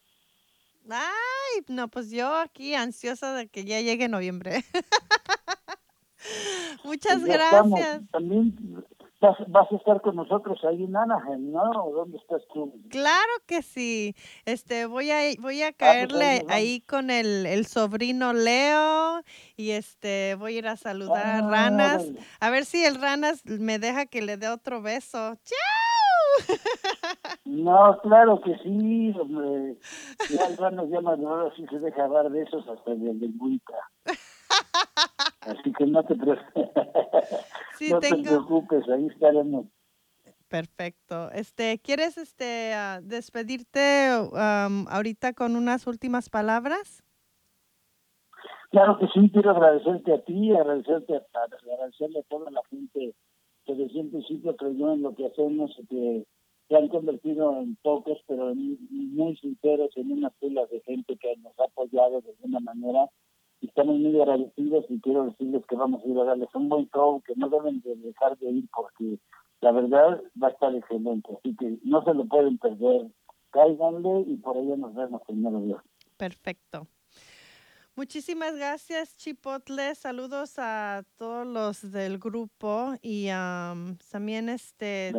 Ay, 0.90 1.64
no, 1.68 1.88
pues 1.88 2.10
yo 2.10 2.34
aquí 2.36 2.74
ansiosa 2.74 3.36
de 3.36 3.48
que 3.48 3.64
ya 3.64 3.80
llegue 3.80 4.08
noviembre. 4.08 4.64
Muchas 6.84 7.22
pues 7.22 7.34
gracias. 7.34 8.02
También 8.12 8.84
vas, 9.48 9.72
a 9.72 9.76
estar 9.76 10.02
con 10.02 10.16
nosotros 10.16 10.60
ahí 10.64 10.84
en 10.84 10.96
Anaheim, 10.96 11.52
¿no? 11.52 11.72
¿Dónde 11.92 12.18
estás 12.18 12.42
tú? 12.54 12.74
Claro 12.90 13.34
que 13.46 13.62
sí. 13.62 14.16
Este, 14.46 14.86
voy 14.86 15.12
a 15.12 15.20
voy 15.40 15.62
a 15.62 15.68
ah, 15.68 15.72
pues 15.78 15.90
caerle 15.90 16.46
ahí, 16.50 16.82
con 16.82 17.10
el, 17.10 17.46
el, 17.46 17.66
sobrino 17.66 18.34
Leo 18.34 19.22
y 19.56 19.72
este 19.72 20.36
voy 20.36 20.56
a 20.56 20.60
ir 20.60 20.68
a 20.68 20.76
saludar 20.76 21.26
a 21.26 21.38
ah, 21.38 21.50
Ranas. 21.50 22.12
A 22.40 22.50
ver 22.50 22.66
si 22.66 22.84
el 22.84 22.96
Ranas 22.96 23.46
me 23.46 23.80
deja 23.80 24.06
que 24.06 24.22
le 24.22 24.38
dé 24.38 24.50
otro 24.50 24.82
beso. 24.82 25.36
¡Chao! 25.44 26.48
No, 27.46 27.98
claro 28.02 28.42
que 28.42 28.58
sí, 28.64 29.14
hombre. 29.18 29.78
Ya 30.30 30.48
el 30.48 30.58
Ranas 30.58 30.90
ya 30.90 30.98
ahora 30.98 31.56
sí 31.56 31.66
se 31.70 31.80
deja 31.80 32.08
dar 32.08 32.30
besos 32.30 32.68
hasta 32.68 32.92
el 32.92 33.20
de 33.20 33.30
Así 35.46 35.72
que 35.74 35.86
no 35.86 36.04
te, 36.04 36.16
preocupes, 38.24 38.90
ahí 38.90 39.08
estaremos. 39.08 39.66
Perfecto. 40.48 41.32
Este, 41.32 41.80
¿quieres 41.80 42.18
este 42.18 42.74
ah, 42.74 43.00
despedirte 43.04 44.10
ahorita 44.10 45.34
con 45.34 45.56
unas 45.56 45.86
últimas 45.88 46.30
palabras? 46.30 47.04
Claro 48.72 48.98
que 48.98 49.08
sí, 49.08 49.30
quiero 49.32 49.52
agradecerte 49.52 50.14
a 50.14 50.22
ti, 50.22 50.52
agradecerte 50.52 51.16
a, 51.16 51.24
agradecerle 51.44 52.20
a 52.20 52.24
toda 52.24 52.52
la 52.52 52.62
gente 52.70 53.14
que 53.66 53.76
desde 53.76 54.02
un 54.02 54.12
principio 54.12 54.56
creyó 54.56 54.94
en 54.94 55.02
lo 55.02 55.16
que 55.16 55.28
hacemos 55.28 55.72
y 55.80 55.88
que 55.88 56.26
se 56.68 56.76
han 56.76 56.88
convertido 56.90 57.62
en 57.62 57.76
pocos, 57.78 58.20
pero 58.28 58.54
muy 58.56 59.38
sinceros, 59.38 59.96
en 59.96 60.12
una 60.12 60.30
fila 60.40 60.66
de 60.66 60.82
gente 60.82 61.16
que 61.18 61.36
nos 61.38 61.58
ha 61.60 61.66
apoyado 61.66 62.22
de 62.22 62.32
alguna 62.32 62.60
manera 62.60 63.10
estamos 63.66 63.98
muy 64.00 64.20
agradecidos 64.20 64.86
y 64.90 65.00
quiero 65.02 65.26
decirles 65.26 65.66
que 65.68 65.76
vamos 65.76 66.04
a 66.04 66.08
ir 66.08 66.20
a 66.20 66.24
darles 66.24 66.50
un 66.54 66.70
buen 66.70 66.90
show, 66.94 67.22
que 67.22 67.34
no 67.36 67.50
deben 67.50 67.82
de 67.82 67.96
dejar 67.96 68.38
de 68.38 68.50
ir 68.50 68.66
porque 68.76 69.20
la 69.62 69.72
verdad 69.72 70.22
va 70.42 70.48
a 70.48 70.52
estar 70.52 70.76
excelente, 70.76 71.30
así 71.38 71.56
que 71.56 71.78
no 71.84 72.04
se 72.04 72.14
lo 72.14 72.26
pueden 72.26 72.58
perder. 72.58 73.08
Cáiganle 73.52 74.26
y 74.28 74.38
por 74.38 74.58
ahí 74.58 74.66
nos 74.66 74.94
vemos 74.94 75.22
primero 75.26 75.60
Dios. 75.62 75.82
Perfecto. 76.18 76.88
Muchísimas 77.98 78.58
gracias, 78.58 79.16
Chipotle. 79.16 79.96
Saludos 79.96 80.56
a 80.58 81.04
todos 81.18 81.48
los 81.48 81.94
del 81.94 82.20
grupo 82.20 82.94
y 83.02 83.30
también 84.12 84.50
este 84.50 85.14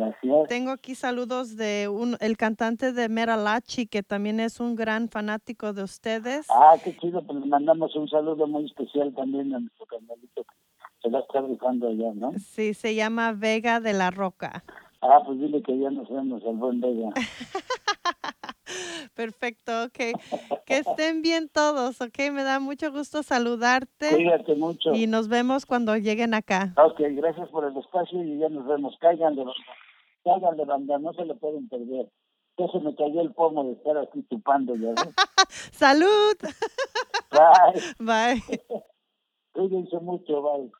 tengo 0.47 0.69
aquí 0.69 0.93
saludos 0.93 1.55
de 1.55 1.87
un, 1.87 2.17
el 2.19 2.37
cantante 2.37 2.93
de 2.93 3.09
Meralachi, 3.09 3.87
que 3.87 4.03
también 4.03 4.39
es 4.39 4.59
un 4.59 4.75
gran 4.75 5.09
fanático 5.09 5.73
de 5.73 5.81
ustedes. 5.81 6.45
Ah, 6.51 6.75
qué 6.83 6.95
chido, 6.97 7.25
pues 7.25 7.39
le 7.39 7.47
mandamos 7.47 7.95
un 7.95 8.07
saludo 8.07 8.45
muy 8.45 8.65
especial 8.65 9.11
también 9.15 9.55
a 9.55 9.59
nuestro 9.59 9.87
carnalito 9.87 10.43
que 10.43 10.55
se 11.01 11.09
la 11.09 11.19
está 11.21 11.41
dejando 11.41 11.87
allá, 11.87 12.13
¿no? 12.13 12.33
Sí, 12.37 12.75
se 12.75 12.93
llama 12.93 13.33
Vega 13.33 13.79
de 13.79 13.93
la 13.93 14.11
Roca. 14.11 14.63
Ah, 15.01 15.21
pues 15.25 15.39
dile 15.39 15.63
que 15.63 15.79
ya 15.79 15.89
nos 15.89 16.07
vemos 16.09 16.43
al 16.45 16.57
buen 16.57 16.79
Vega. 16.79 17.09
Perfecto, 19.13 19.83
ok. 19.83 20.19
Que 20.65 20.77
estén 20.77 21.21
bien 21.21 21.49
todos, 21.49 22.01
ok. 22.01 22.17
Me 22.31 22.43
da 22.43 22.59
mucho 22.59 22.91
gusto 22.91 23.23
saludarte. 23.23 24.09
Cuídate 24.09 24.55
mucho. 24.55 24.93
Y 24.93 25.07
nos 25.07 25.27
vemos 25.27 25.65
cuando 25.65 25.95
lleguen 25.97 26.33
acá. 26.33 26.73
Ok, 26.77 26.99
gracias 27.11 27.49
por 27.49 27.65
el 27.65 27.77
espacio 27.77 28.23
y 28.23 28.39
ya 28.39 28.49
nos 28.49 28.65
vemos. 28.67 28.95
Caigan 28.99 29.35
de 29.35 29.43
banda, 29.43 30.51
de 30.51 30.65
banda, 30.65 30.99
no 30.99 31.13
se 31.13 31.25
lo 31.25 31.37
pueden 31.37 31.67
perder. 31.69 32.09
Ya 32.57 32.67
se 32.69 32.79
me 32.79 32.95
cayó 32.95 33.21
el 33.21 33.33
pomo 33.33 33.63
de 33.65 33.73
estar 33.73 33.97
aquí 33.97 34.25
chupando, 34.29 34.73
ya 34.75 34.93
¡Salud! 35.71 36.35
Bye. 37.31 37.81
Bye. 37.99 38.61
Cuídense 39.53 39.99
mucho, 39.99 40.41
bye. 40.41 40.71